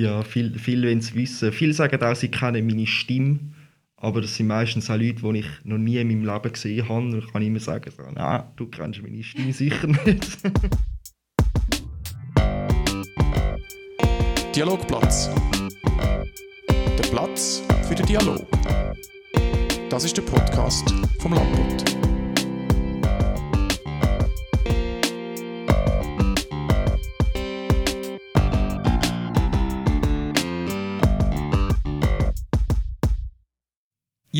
Ja, 0.00 0.22
viel, 0.22 0.58
viel 0.58 0.82
wollen 0.82 1.00
es 1.00 1.14
wissen. 1.14 1.52
Viele 1.52 1.74
sagen 1.74 2.02
auch, 2.02 2.16
sie 2.16 2.30
kennen 2.30 2.66
meine 2.66 2.86
Stimme. 2.86 3.38
Aber 3.98 4.22
das 4.22 4.34
sind 4.34 4.46
meistens 4.46 4.88
auch 4.88 4.96
Leute, 4.96 5.20
die 5.20 5.40
ich 5.40 5.46
noch 5.64 5.76
nie 5.76 5.98
in 5.98 6.08
meinem 6.08 6.24
Leben 6.24 6.50
gesehen 6.50 6.88
habe. 6.88 7.00
Und 7.00 7.18
ich 7.18 7.30
kann 7.30 7.42
immer 7.42 7.60
sagen, 7.60 7.92
so, 7.94 8.02
nein, 8.10 8.44
du 8.56 8.66
kennst 8.68 9.02
meine 9.02 9.22
Stimme 9.22 9.52
sicher 9.52 9.86
nicht. 9.86 10.06
Dialogplatz. 14.56 15.28
Der 16.70 17.04
Platz 17.10 17.62
für 17.86 17.94
den 17.94 18.06
Dialog. 18.06 18.46
Das 19.90 20.04
ist 20.04 20.16
der 20.16 20.22
Podcast 20.22 20.94
vom 21.18 21.34
Landbund. 21.34 22.09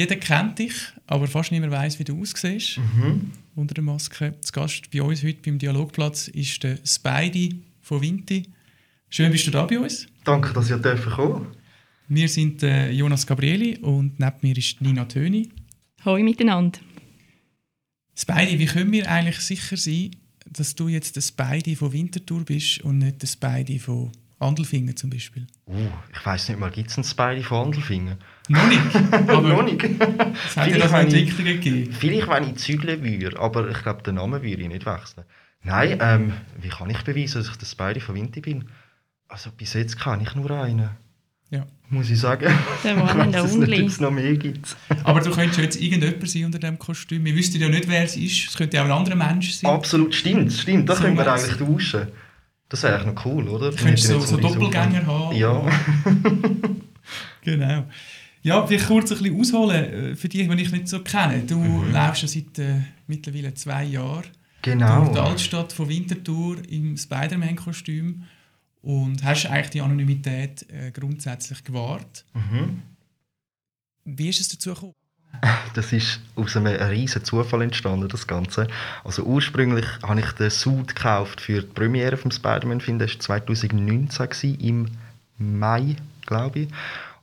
Jeder 0.00 0.16
kennt 0.16 0.58
dich, 0.58 0.72
aber 1.06 1.26
fast 1.26 1.52
niemand 1.52 1.72
weiß, 1.72 1.98
wie 1.98 2.04
du 2.04 2.18
aussiehst 2.22 2.78
Mhm. 2.78 3.32
unter 3.54 3.74
der 3.74 3.84
Maske. 3.84 4.34
Zu 4.40 4.50
Gast 4.52 4.90
bei 4.90 5.02
uns 5.02 5.22
heute 5.22 5.42
beim 5.44 5.58
Dialogplatz 5.58 6.28
ist 6.28 6.62
der 6.62 6.78
Spidey 6.86 7.60
von 7.82 8.00
Vinti. 8.00 8.44
Schön 9.10 9.30
bist 9.30 9.46
du 9.46 9.50
da 9.50 9.66
bei 9.66 9.78
uns. 9.78 10.06
Danke, 10.24 10.54
dass 10.54 10.70
ihr 10.70 10.78
dürfen 10.78 11.12
kommen. 11.12 11.48
Wir 12.08 12.30
sind 12.30 12.62
äh, 12.62 12.90
Jonas 12.90 13.26
Gabrieli 13.26 13.76
und 13.76 14.18
neben 14.18 14.36
mir 14.40 14.56
ist 14.56 14.80
Nina 14.80 15.04
Töni. 15.04 15.50
Hoi 16.06 16.22
miteinander. 16.22 16.80
Spidey, 18.16 18.58
wie 18.58 18.66
können 18.66 18.92
wir 18.92 19.06
eigentlich 19.10 19.40
sicher 19.40 19.76
sein, 19.76 20.12
dass 20.46 20.74
du 20.74 20.88
jetzt 20.88 21.14
der 21.16 21.20
Spidey 21.20 21.76
von 21.76 21.92
Winterthur 21.92 22.42
bist 22.46 22.80
und 22.80 22.96
nicht 22.98 23.20
der 23.20 23.26
Spidey 23.26 23.78
von 23.78 24.10
Andelfingen 24.38 24.96
zum 24.96 25.10
Beispiel? 25.10 25.46
Uh, 25.66 25.88
ich 26.14 26.24
weiss 26.24 26.48
nicht 26.48 26.58
mal, 26.58 26.70
gibt 26.70 26.88
es 26.88 26.96
einen 26.96 27.04
Spidey 27.04 27.42
von 27.42 27.66
Andelfingen? 27.66 28.16
Noch 28.48 28.66
nicht, 28.66 28.80
aber 29.28 29.42
noch 29.48 29.62
nicht. 29.62 29.82
es 29.84 30.56
hat 30.56 30.66
ja 30.68 30.72
Vielleicht, 30.74 30.84
das 30.84 30.92
wenn 30.92 31.06
ich- 31.08 31.14
Entwicklungen 31.14 31.60
gegeben. 31.60 31.92
Vielleicht, 31.92 32.28
wenn 32.28 32.44
ich 32.44 32.54
zügeln 32.56 33.04
würde, 33.04 33.38
aber 33.38 33.68
ich 33.70 33.82
glaube, 33.82 34.02
den 34.02 34.16
Namen 34.16 34.42
würde 34.42 34.62
ich 34.62 34.68
nicht 34.68 34.86
wechseln. 34.86 35.24
Nein, 35.62 35.98
ähm, 36.00 36.32
wie 36.60 36.68
kann 36.68 36.88
ich 36.90 37.02
beweisen, 37.02 37.38
dass 37.42 37.50
ich 37.50 37.56
der 37.56 37.66
Spidey 37.66 38.00
von 38.00 38.14
Winti 38.14 38.40
bin? 38.40 38.64
Also 39.28 39.50
bis 39.52 39.74
jetzt 39.74 39.98
kann 40.00 40.20
ich 40.20 40.34
nur 40.34 40.50
einen. 40.50 40.90
Ja. 41.50 41.66
Muss 41.90 42.08
ich 42.10 42.18
sagen. 42.18 42.48
Der 42.84 42.96
ich 42.96 43.02
One 43.02 43.10
and 43.10 43.34
weiss 43.34 43.44
es 43.44 43.56
nicht, 43.56 43.68
Only. 43.68 43.82
ob 43.82 43.88
es 43.88 44.00
noch 44.00 44.10
mehr 44.12 44.36
gibt. 44.36 44.76
Aber 45.04 45.20
du 45.20 45.30
könntest 45.30 45.58
jetzt 45.60 45.80
irgendjemand 45.80 46.28
sein 46.30 46.44
unter 46.44 46.58
diesem 46.60 46.78
Kostüm. 46.78 47.24
Wir 47.24 47.34
wüssten 47.34 47.60
ja 47.60 47.68
nicht, 47.68 47.88
wer 47.88 48.04
es 48.04 48.16
ist. 48.16 48.48
Es 48.48 48.56
könnte 48.56 48.80
auch 48.80 48.84
ein 48.86 48.92
anderer 48.92 49.16
Mensch 49.16 49.52
sein. 49.52 49.70
Absolut, 49.70 50.14
stimmt, 50.14 50.52
stimmt. 50.52 50.88
Das 50.88 50.98
So 50.98 51.04
können 51.04 51.16
wir 51.18 51.26
was. 51.26 51.44
eigentlich 51.44 51.58
tauschen. 51.58 52.08
Das 52.68 52.82
wäre 52.84 52.94
eigentlich 53.00 53.14
noch 53.14 53.24
cool, 53.26 53.48
oder? 53.48 53.70
Du 53.70 53.76
könntest 53.76 54.06
so, 54.06 54.20
so 54.20 54.36
Doppelgänger 54.36 55.04
haben. 55.06 55.36
Ja. 55.36 55.62
Genau. 57.42 57.86
Ja, 58.42 58.66
vielleicht 58.66 58.86
kurz 58.86 59.12
ein 59.12 59.18
bisschen 59.18 59.38
ausholen 59.40 59.84
äh, 60.12 60.16
für 60.16 60.28
die, 60.28 60.46
die 60.48 60.62
ich 60.62 60.72
nicht 60.72 60.88
so 60.88 61.00
kenne. 61.02 61.42
Du 61.46 61.56
Mhm. 61.58 61.92
läufst 61.92 62.22
ja 62.22 62.28
seit 62.28 62.58
äh, 62.58 62.80
mittlerweile 63.06 63.52
zwei 63.54 63.84
Jahren 63.84 64.24
Genau. 64.62 65.00
durch 65.04 65.12
die 65.12 65.18
Altstadt 65.18 65.72
von 65.72 65.88
Winterthur 65.88 66.56
im 66.68 66.96
Spider-Man-Kostüm 66.96 68.24
und 68.82 69.22
hast 69.24 69.46
eigentlich 69.46 69.70
die 69.70 69.80
Anonymität 69.82 70.64
äh, 70.70 70.90
grundsätzlich 70.90 71.62
gewahrt. 71.64 72.24
Mhm. 72.34 72.82
Wie 74.04 74.28
ist 74.28 74.40
es 74.40 74.48
dazu 74.48 74.70
gekommen? 74.74 74.94
Das 75.74 75.92
ist 75.92 76.18
aus 76.34 76.56
einem 76.56 76.66
riesen 76.90 77.22
Zufall 77.24 77.62
entstanden, 77.62 78.08
das 78.08 78.26
Ganze. 78.26 78.66
Also 79.04 79.22
ursprünglich 79.22 79.86
habe 80.02 80.18
ich 80.18 80.32
den 80.32 80.50
Suit 80.50 80.88
gekauft 80.96 81.40
für 81.40 81.60
die 81.62 81.68
Premiere 81.68 82.16
vom 82.16 82.32
Spider-Man-Film. 82.32 82.98
Das 82.98 83.12
war 83.12 83.20
2019, 83.20 84.28
gewesen, 84.28 84.58
im 84.58 84.88
Mai, 85.58 85.94
glaube 86.26 86.60
ich. 86.60 86.68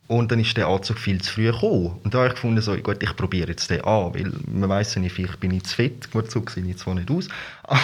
Und 0.08 0.32
dann 0.32 0.40
ist 0.40 0.56
der 0.56 0.68
Anzug 0.68 1.00
viel 1.00 1.22
zu 1.22 1.34
früh 1.34 1.52
gekommen. 1.52 2.00
Und 2.04 2.14
da 2.14 2.20
habe 2.20 2.28
ich 2.30 2.36
gefunden, 2.36 2.62
so, 2.62 2.76
gut, 2.78 3.04
ich 3.04 3.16
probiere 3.16 3.50
jetzt 3.50 3.70
den 3.70 3.82
an, 3.82 4.14
weil 4.14 4.32
man 4.50 4.70
weiß 4.70 4.96
nicht, 4.98 5.14
vielleicht 5.14 5.40
bin 5.40 5.52
ich 5.52 5.66
zu 5.66 5.76
fett. 5.76 6.10
Gut, 6.12 6.32
so 6.32 6.44
sehe 6.48 6.66
ich 6.66 6.78
zwar 6.78 6.96
nicht 6.96 7.12
aus, 7.12 7.28
aber 7.64 7.80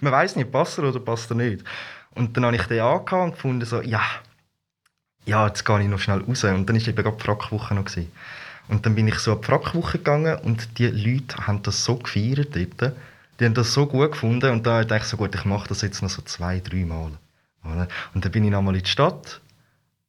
man 0.00 0.12
weiß 0.12 0.36
nicht, 0.36 0.52
passt 0.52 0.78
er 0.78 0.84
oder 0.84 1.00
passt 1.00 1.30
er 1.30 1.36
nicht. 1.36 1.64
Und 2.14 2.36
dann 2.36 2.44
habe 2.44 2.56
ich 2.56 2.64
den 2.64 2.80
angehabt 2.80 3.12
und 3.12 3.32
gefunden, 3.32 3.64
so, 3.64 3.80
ja, 3.80 4.02
ja, 5.24 5.46
jetzt 5.46 5.64
gehe 5.64 5.80
ich 5.80 5.88
noch 5.88 5.98
schnell 5.98 6.20
raus. 6.20 6.44
Und 6.44 6.68
dann 6.68 6.76
war 6.76 6.88
eben 6.88 6.96
gerade 6.96 7.16
die 7.16 7.24
Frackwoche 7.24 7.74
noch. 7.74 7.86
Gewesen. 7.86 8.12
Und 8.68 8.84
dann 8.84 8.94
bin 8.94 9.08
ich 9.08 9.18
so 9.18 9.32
an 9.32 9.40
die 9.40 9.46
Frackwoche 9.46 9.98
gegangen 9.98 10.38
und 10.40 10.78
die 10.78 10.86
Leute 10.86 11.46
haben 11.46 11.62
das 11.62 11.84
so 11.84 11.96
gefeiert 11.96 12.54
dort. 12.54 12.94
Die 13.40 13.44
haben 13.44 13.54
das 13.54 13.72
so 13.72 13.86
gut 13.86 14.12
gefunden 14.12 14.50
und 14.50 14.66
da 14.66 14.84
dachte 14.84 15.02
ich 15.02 15.08
so, 15.08 15.16
gut, 15.16 15.34
ich 15.34 15.44
mache 15.44 15.68
das 15.68 15.82
jetzt 15.82 16.02
noch 16.02 16.10
so 16.10 16.22
zwei, 16.22 16.60
drei 16.60 16.84
Mal. 16.84 17.12
Und 17.62 18.24
dann 18.24 18.32
bin 18.32 18.44
ich 18.44 18.50
nochmal 18.50 18.76
in 18.76 18.82
die 18.82 18.88
Stadt 18.88 19.40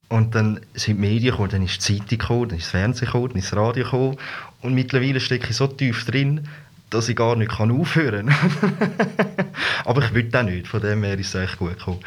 und 0.10 0.36
dann 0.36 0.60
sind 0.74 0.98
die 0.98 1.02
Medien 1.02 1.32
gekommen, 1.32 1.50
dann 1.50 1.64
ist 1.64 1.76
die 1.88 1.98
Zeitung 2.00 2.18
gekommen, 2.18 2.50
dann 2.50 2.58
ist 2.58 2.66
das 2.66 2.72
Fernsehen 2.72 3.06
gekommen, 3.08 3.30
dann 3.30 3.38
ist 3.38 3.52
das 3.52 3.58
Radio 3.60 3.84
gekommen 3.84 4.18
und 4.62 4.74
mittlerweile 4.74 5.20
stecke 5.20 5.50
ich 5.50 5.56
so 5.56 5.68
tief 5.68 6.06
drin, 6.06 6.48
dass 6.90 7.10
ich 7.10 7.16
gar 7.16 7.36
nicht 7.36 7.52
kann 7.52 7.72
aufhören 7.72 8.28
kann. 8.28 8.74
Aber 9.86 10.04
ich 10.04 10.14
will 10.14 10.30
auch 10.36 10.44
nicht, 10.44 10.68
von 10.68 10.82
dem 10.82 11.04
her 11.04 11.18
ist 11.18 11.34
es 11.34 11.42
echt 11.50 11.58
gut 11.58 11.78
gekommen. 11.78 12.00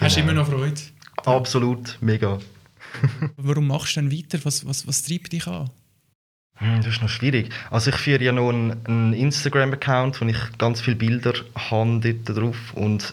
Hast 0.00 0.16
du 0.16 0.20
Genau. 0.20 0.32
immer 0.32 0.40
noch 0.42 0.48
Freude? 0.50 0.80
Absolut, 1.24 1.98
mega. 2.00 2.38
Warum 3.36 3.66
machst 3.68 3.96
du 3.96 4.00
denn 4.00 4.12
weiter? 4.12 4.38
Was, 4.44 4.66
was, 4.66 4.86
was 4.86 5.02
treibt 5.02 5.32
dich 5.32 5.46
an? 5.46 5.70
Hm, 6.56 6.76
Das 6.78 6.86
ist 6.88 7.02
noch 7.02 7.08
schwierig. 7.08 7.50
Also 7.70 7.90
ich 7.90 7.96
führe 7.96 8.22
ja 8.22 8.32
noch 8.32 8.50
einen, 8.50 8.76
einen 8.86 9.12
Instagram-Account, 9.14 10.20
wo 10.20 10.26
ich 10.26 10.36
ganz 10.58 10.80
viele 10.80 10.96
Bilder 10.96 11.32
habe 11.54 12.00
dort 12.00 12.36
drauf 12.38 12.56
und 12.74 13.12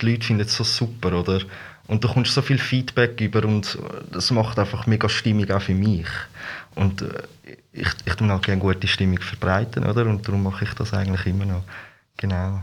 die 0.00 0.10
Leute 0.10 0.26
finden 0.26 0.42
es 0.42 0.56
so 0.56 0.64
super, 0.64 1.12
oder? 1.20 1.40
Und 1.86 2.02
du 2.02 2.08
kommst 2.08 2.32
so 2.32 2.40
viel 2.40 2.58
Feedback 2.58 3.20
über 3.20 3.44
und 3.44 3.78
das 4.10 4.30
macht 4.30 4.58
einfach 4.58 4.86
mega 4.86 5.08
Stimmung 5.08 5.50
auch 5.50 5.60
für 5.60 5.74
mich. 5.74 6.06
Und 6.74 7.02
äh, 7.02 7.08
ich, 7.72 7.88
ich 8.04 8.14
tue 8.14 8.28
halt 8.28 8.42
gerne 8.42 8.60
gute 8.60 8.86
Stimmung 8.86 9.20
verbreiten, 9.20 9.84
oder? 9.84 10.06
Und 10.06 10.26
darum 10.26 10.42
mache 10.42 10.64
ich 10.64 10.74
das 10.74 10.94
eigentlich 10.94 11.26
immer 11.26 11.44
noch. 11.44 11.62
Genau. 12.16 12.60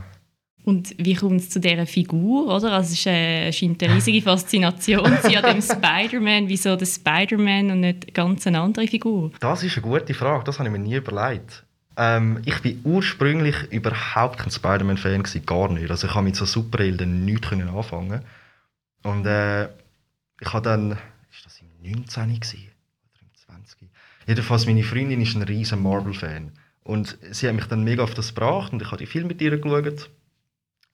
Und 0.64 0.94
wie 0.96 1.14
kommt 1.14 1.40
es 1.40 1.50
zu 1.50 1.60
dieser 1.60 1.86
Figur? 1.86 2.46
Oder? 2.46 2.72
Also 2.72 2.92
es 2.92 2.92
ist, 2.92 3.06
äh, 3.06 3.52
scheint 3.52 3.82
eine 3.82 3.94
riesige 3.94 4.22
Faszination 4.30 5.04
zu 5.20 5.22
sein 5.22 5.44
an 5.44 5.54
dem 5.54 5.62
Spider-Man. 5.62 6.48
Wieso 6.48 6.76
der 6.76 6.86
Spider-Man 6.86 7.70
und 7.70 7.80
nicht 7.80 8.14
ganz 8.14 8.46
eine 8.46 8.60
andere 8.60 8.86
Figur? 8.86 9.32
Das 9.40 9.62
ist 9.62 9.76
eine 9.76 9.82
gute 9.82 10.14
Frage, 10.14 10.44
das 10.44 10.58
habe 10.58 10.68
ich 10.68 10.72
mir 10.72 10.78
nie 10.78 10.96
überlegt. 10.96 11.64
Ähm, 11.96 12.40
ich 12.44 12.58
bin 12.60 12.80
ursprünglich 12.84 13.56
überhaupt 13.70 14.38
kein 14.38 14.50
Spider-Man-Fan, 14.50 15.24
gar 15.44 15.68
nicht. 15.72 15.90
Also 15.90 16.06
ich 16.06 16.14
habe 16.14 16.24
mit 16.24 16.36
so 16.36 16.44
Superhelden 16.44 17.24
nichts 17.24 17.48
können 17.48 17.68
anfangen. 17.68 18.22
Und 19.02 19.26
äh, 19.26 19.64
ich 20.40 20.52
habe 20.52 20.62
dann, 20.62 20.92
ist 21.30 21.44
das 21.44 21.60
im 21.60 21.68
19. 21.82 22.40
gewesen? 22.40 22.70
oder 23.14 23.22
im 23.22 23.62
20? 23.64 23.78
Jedenfalls, 24.26 24.66
meine 24.66 24.82
Freundin 24.82 25.20
ist 25.20 25.34
ein 25.34 25.42
riesen 25.42 25.82
Marvel-Fan. 25.82 26.52
Und 26.84 27.16
sie 27.30 27.48
hat 27.48 27.54
mich 27.54 27.66
dann 27.66 27.84
mega 27.84 28.02
auf 28.02 28.14
das 28.14 28.34
gebracht 28.34 28.72
und 28.72 28.82
ich 28.82 28.88
habe 28.88 28.98
die 28.98 29.06
Film 29.06 29.28
mit 29.28 29.40
ihr 29.40 29.56
geschaut. 29.56 30.10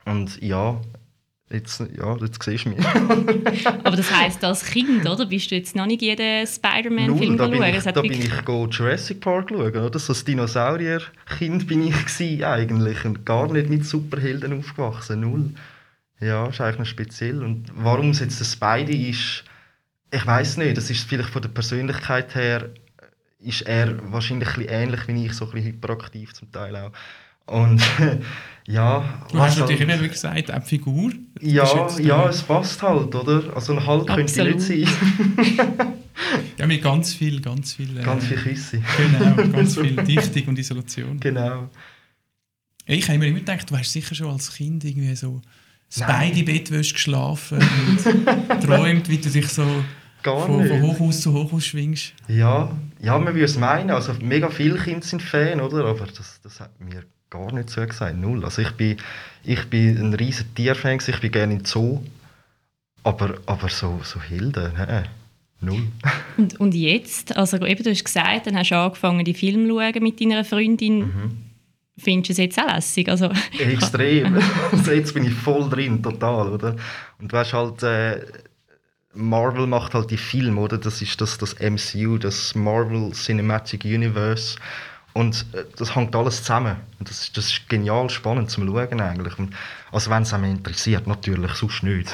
Und 0.04 0.40
ja, 0.42 0.80
jetzt, 1.50 1.80
ja, 1.80 2.16
jetzt 2.16 2.42
siehst 2.42 2.64
du 2.66 2.70
mich. 2.70 2.86
Aber 3.66 3.96
das 3.96 4.12
heisst, 4.12 4.44
als 4.44 4.64
Kind, 4.64 5.08
oder? 5.08 5.26
Bist 5.26 5.50
du 5.50 5.54
jetzt 5.54 5.74
noch 5.76 5.86
nicht 5.86 6.02
jeden 6.02 6.46
Spider-Man-Film 6.46 7.36
da 7.38 7.46
bin 7.46 7.62
ich, 7.62 7.82
da 7.84 8.02
bin 8.02 8.12
ich 8.12 8.44
go 8.44 8.66
Jurassic 8.66 9.20
Park 9.20 9.48
schauen, 9.50 9.76
oder? 9.76 9.98
So 9.98 10.12
ein 10.12 10.24
Dinosaurier-Kind 10.26 11.66
bin 11.66 11.88
ich 11.88 12.44
eigentlich 12.44 13.04
und 13.04 13.24
gar 13.24 13.50
nicht 13.50 13.70
mit 13.70 13.86
Superhelden 13.86 14.58
aufgewachsen, 14.58 15.20
null. 15.20 15.50
Ja, 16.20 16.46
ist 16.48 16.60
eigentlich 16.60 16.78
noch 16.80 16.86
speziell. 16.86 17.42
Und 17.42 17.66
warum 17.74 18.10
es 18.10 18.20
jetzt 18.20 18.40
der 18.40 18.44
Spidey 18.44 19.10
ist, 19.10 19.44
ich 20.12 20.26
weiß 20.26 20.56
nicht. 20.56 20.76
Das 20.76 20.90
ist 20.90 21.08
vielleicht 21.08 21.28
von 21.30 21.42
der 21.42 21.48
Persönlichkeit 21.50 22.34
her, 22.34 22.70
ist 23.40 23.62
er 23.62 23.94
wahrscheinlich 24.12 24.48
ein 24.56 24.66
ähnlich 24.68 25.06
wie 25.06 25.26
ich, 25.26 25.32
so 25.34 25.44
ein 25.46 25.52
bisschen 25.52 25.66
hyperaktiv 25.68 26.32
zum 26.34 26.50
Teil 26.50 26.74
auch. 26.76 26.92
Und 27.46 27.80
ja, 28.66 29.22
Du 29.30 29.38
hast 29.38 29.52
was 29.52 29.58
natürlich 29.60 29.80
halt- 29.80 29.90
immer 29.90 30.02
wie 30.02 30.08
gesagt 30.08 30.50
eine 30.50 30.64
Figur. 30.64 31.12
Ja, 31.40 31.88
äh, 31.96 32.02
ja, 32.02 32.28
es 32.28 32.42
passt 32.42 32.82
halt, 32.82 33.14
oder? 33.14 33.54
Also 33.54 33.74
ein 33.74 33.86
Halt 33.86 34.06
könnte 34.06 34.48
ich 34.48 34.54
nicht 34.68 34.88
sein. 34.88 35.68
ja, 36.58 36.66
mit 36.66 36.82
ganz 36.82 37.14
viel, 37.14 37.40
ganz 37.40 37.74
viel. 37.74 37.96
Äh, 37.96 38.02
Ganz 38.02 38.24
viel 38.26 38.36
Küsse. 38.38 38.82
Genau, 38.96 39.34
ganz 39.52 39.76
viel 39.78 39.96
Dichtung 39.96 40.48
und 40.48 40.58
Isolation. 40.58 41.20
Genau. 41.20 41.70
Ich 42.86 43.06
habe 43.08 43.18
mir 43.18 43.28
immer 43.28 43.38
gedacht, 43.38 43.70
du 43.70 43.76
hast 43.76 43.92
sicher 43.92 44.14
schon 44.14 44.30
als 44.30 44.52
Kind 44.54 44.84
irgendwie 44.84 45.14
so 45.14 45.40
das 45.88 46.00
Nein. 46.00 46.08
beide 46.32 46.42
Bettwäsche 46.42 46.94
geschlafen 46.94 47.58
und 47.58 48.62
träumt, 48.62 49.08
wie 49.08 49.18
du 49.18 49.30
dich 49.30 49.48
so 49.48 49.64
Gar 50.22 50.46
von, 50.46 50.62
nicht. 50.62 50.68
von 50.68 50.82
Hochhaus 50.82 51.20
zu 51.20 51.32
Hochhaus 51.32 51.66
schwingst. 51.66 52.12
Ja, 52.26 52.70
ja, 53.00 53.18
man 53.18 53.34
würde 53.34 53.44
es 53.44 53.56
meinen. 53.58 53.90
Also 53.90 54.14
mega 54.20 54.50
viele 54.50 54.78
Kinder 54.78 55.02
sind 55.02 55.22
Fan, 55.22 55.60
oder? 55.60 55.84
Aber 55.86 56.06
das, 56.06 56.40
das 56.42 56.60
hat 56.60 56.78
mir 56.80 57.04
gar 57.30 57.52
nicht 57.52 57.70
so 57.70 57.84
gesagt. 57.86 58.16
Null. 58.16 58.44
Also 58.44 58.62
ich 58.62 58.72
bin, 58.72 58.96
ich 59.44 59.64
bin 59.66 59.96
ein 59.98 60.14
riesen 60.14 60.54
Tierfan, 60.54 60.98
ich 61.06 61.20
bin 61.20 61.30
gerne 61.30 61.54
im 61.54 61.64
Zoo. 61.64 62.00
Aber, 63.04 63.38
aber 63.46 63.68
so, 63.68 64.00
so 64.02 64.20
Helden, 64.20 64.76
hä? 64.76 65.04
Null. 65.60 65.86
Und, 66.36 66.60
und 66.60 66.74
jetzt? 66.74 67.36
Also 67.36 67.56
eben, 67.64 67.82
du 67.82 67.90
hast 67.90 68.04
gesagt, 68.04 68.46
dann 68.46 68.56
hast 68.56 68.70
du 68.70 68.76
angefangen, 68.76 69.24
die 69.24 69.34
Filme 69.34 69.68
zu 69.68 69.78
schauen 69.78 70.02
mit 70.02 70.20
deiner 70.20 70.44
Freundin. 70.44 70.98
Mhm. 70.98 71.47
Findest 71.98 72.28
du 72.28 72.32
es 72.32 72.38
jetzt 72.38 72.58
auch 72.58 72.74
lässig? 72.74 73.08
Also, 73.08 73.30
Extrem. 73.58 74.38
also 74.72 74.92
jetzt 74.92 75.12
bin 75.14 75.24
ich 75.24 75.34
voll 75.34 75.68
drin, 75.68 76.02
total, 76.02 76.48
oder? 76.48 76.76
Und 77.20 77.32
weißt 77.32 77.52
halt, 77.52 77.82
äh, 77.82 78.24
Marvel 79.14 79.66
macht 79.66 79.94
halt 79.94 80.10
die 80.10 80.16
Filme, 80.16 80.60
oder? 80.60 80.78
Das 80.78 81.02
ist 81.02 81.20
das, 81.20 81.38
das 81.38 81.56
MCU, 81.58 82.18
das 82.18 82.54
Marvel 82.54 83.10
Cinematic 83.12 83.84
Universe. 83.84 84.56
Und 85.14 85.46
äh, 85.52 85.64
das 85.76 85.96
hängt 85.96 86.14
alles 86.14 86.42
zusammen. 86.42 86.76
Und 87.00 87.10
das, 87.10 87.32
das 87.32 87.46
ist 87.46 87.68
genial 87.68 88.08
spannend 88.10 88.50
zum 88.50 88.66
Schauen 88.68 89.00
eigentlich. 89.00 89.34
Also 89.90 90.10
wenn 90.10 90.22
es 90.22 90.32
einem 90.32 90.44
interessiert, 90.44 91.08
natürlich, 91.08 91.52
sonst 91.54 91.82
nicht. 91.82 92.08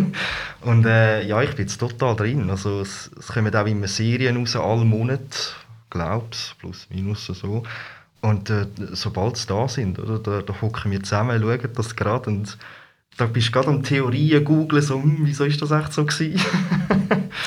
und 0.62 0.84
äh, 0.84 1.24
ja, 1.24 1.40
ich 1.42 1.50
bin 1.50 1.66
jetzt 1.66 1.78
total 1.78 2.16
drin. 2.16 2.50
Also 2.50 2.80
es, 2.80 3.10
es 3.16 3.28
kommen 3.28 3.54
auch 3.54 3.66
immer 3.66 3.86
Serien 3.86 4.36
raus, 4.38 4.56
alle 4.56 4.84
Monate, 4.84 5.38
glaub's, 5.90 6.56
plus 6.58 6.88
minus 6.90 7.26
so. 7.26 7.62
Und 8.22 8.48
äh, 8.50 8.66
sobald 8.92 9.36
sie 9.36 9.46
da 9.48 9.68
sind, 9.68 9.98
oder, 9.98 10.18
da, 10.18 10.40
da 10.42 10.60
hocken 10.62 10.90
wir 10.90 11.02
zusammen, 11.02 11.40
schauen 11.42 11.58
das 11.74 11.94
gerade 11.96 12.30
und 12.30 12.56
da 13.18 13.26
bist 13.26 13.48
du 13.48 13.52
gerade 13.52 13.68
am 13.68 13.82
Theorien 13.82 14.42
googeln, 14.44 14.80
so, 14.82 15.02
hm, 15.02 15.18
wieso 15.24 15.44
ist 15.44 15.60
das 15.60 15.70
echt 15.70 15.92
so 15.92 16.04
gewesen? 16.06 16.40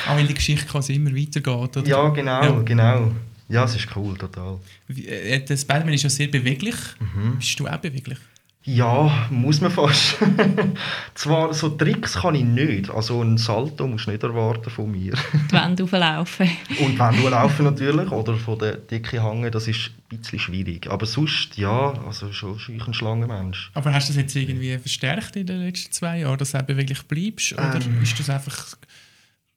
Auch 0.08 0.16
wenn 0.18 0.28
die 0.28 0.34
Geschichte 0.34 0.66
quasi 0.68 0.94
immer 0.96 1.12
weitergeht, 1.16 1.48
oder? 1.78 1.88
Ja, 1.88 2.10
genau, 2.10 2.44
Ja. 2.44 2.62
genau. 2.62 3.12
Ja, 3.48 3.64
es 3.64 3.76
ist 3.76 3.88
cool, 3.96 4.18
total. 4.18 4.60
Wie- 4.88 5.08
äh, 5.08 5.44
Der 5.46 5.56
Spider-Man 5.58 5.94
ist 5.94 6.04
ja 6.04 6.10
sehr 6.10 6.28
beweglich. 6.28 6.76
Mhm. 7.00 7.38
Bist 7.38 7.60
du 7.60 7.68
auch 7.68 7.78
beweglich? 7.78 8.18
Ja, 8.68 9.28
muss 9.30 9.62
man 9.62 9.70
fast. 9.70 10.18
Zwar, 11.14 11.54
so 11.54 11.70
Tricks 11.70 12.16
kann 12.16 12.34
ich 12.34 12.44
nicht. 12.44 12.90
Also 12.90 13.22
ein 13.22 13.38
Salto 13.38 13.88
musst 13.88 14.08
du 14.08 14.12
nicht 14.12 14.24
erwarten 14.24 14.72
von 14.72 14.90
mir. 14.92 15.14
Die 15.50 15.54
Wände 15.54 15.84
auflaufen. 15.84 16.50
Und 16.80 16.98
wenn 16.98 17.22
du 17.22 17.30
laufen 17.30 17.66
natürlich, 17.66 18.10
oder 18.12 18.34
von 18.36 18.58
der 18.58 18.78
Decke 18.78 19.24
hängen, 19.24 19.52
das 19.52 19.68
ist 19.68 19.92
ein 20.12 20.18
bisschen 20.18 20.40
schwierig. 20.40 20.90
Aber 20.90 21.06
sonst, 21.06 21.58
ja, 21.58 21.94
also 22.08 22.32
schon 22.32 22.58
schon 22.58 22.76
ich 22.76 22.88
ein 22.88 22.96
Schlangenmensch. 22.96 23.70
Aber 23.76 23.94
hast 23.94 24.10
du 24.10 24.14
das 24.14 24.22
jetzt 24.24 24.36
irgendwie 24.36 24.76
verstärkt 24.80 25.36
in 25.36 25.46
den 25.46 25.62
letzten 25.62 25.92
zwei 25.92 26.20
Jahren, 26.20 26.40
dass 26.40 26.52
du 26.54 26.58
auch 26.58 26.64
beweglich 26.64 27.04
bleibst? 27.04 27.54
Oder 27.54 27.80
Ähm. 27.86 28.02
ist 28.02 28.20
das 28.20 28.32
einfach 28.32 28.76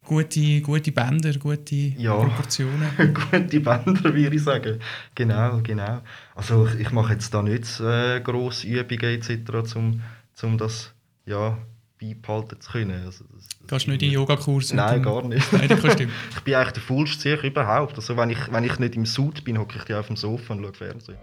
gute, 0.04 0.60
gute 0.62 0.92
Bänder, 0.92 1.32
gute 1.34 1.74
Ja. 1.74 2.14
Proportionen? 2.14 2.90
Gute 3.30 3.60
Bänder, 3.60 4.04
würde 4.14 4.36
ich 4.36 4.42
sagen. 4.42 4.78
Genau, 5.14 5.60
genau. 5.62 6.00
Also 6.38 6.68
ich, 6.68 6.78
ich 6.78 6.92
mache 6.92 7.14
jetzt 7.14 7.34
da 7.34 7.42
nicht 7.42 7.80
äh, 7.80 8.20
grosse 8.20 8.64
Übungen 8.68 9.20
etc., 9.20 9.74
um, 9.74 10.00
um 10.44 10.56
das 10.56 10.94
ja, 11.26 11.58
beibehalten 12.00 12.60
zu 12.60 12.70
können. 12.70 13.04
Also, 13.04 13.24
das, 13.34 13.48
das 13.48 13.68
Gehst 13.68 13.86
du 13.86 13.90
nicht 13.90 14.02
in 14.02 14.10
den 14.10 14.12
Yogakurs? 14.12 14.72
Nein, 14.72 15.02
gar 15.02 15.26
nicht. 15.26 15.48
Kleiderkostüm? 15.48 16.10
Ich 16.30 16.40
bin 16.42 16.54
eigentlich 16.54 16.74
der 16.74 16.82
faulste 16.84 17.22
Sieg 17.22 17.42
überhaupt. 17.42 17.96
Also 17.96 18.16
wenn 18.16 18.30
ich, 18.30 18.38
wenn 18.52 18.62
ich 18.62 18.78
nicht 18.78 18.94
im 18.94 19.04
Suit 19.04 19.42
bin, 19.42 19.58
hocke 19.58 19.78
ich 19.78 19.84
die 19.84 19.94
auf 19.94 20.06
dem 20.06 20.14
Sofa 20.14 20.54
und 20.54 20.62
schaue 20.62 20.74
Fernsehen. 20.74 21.18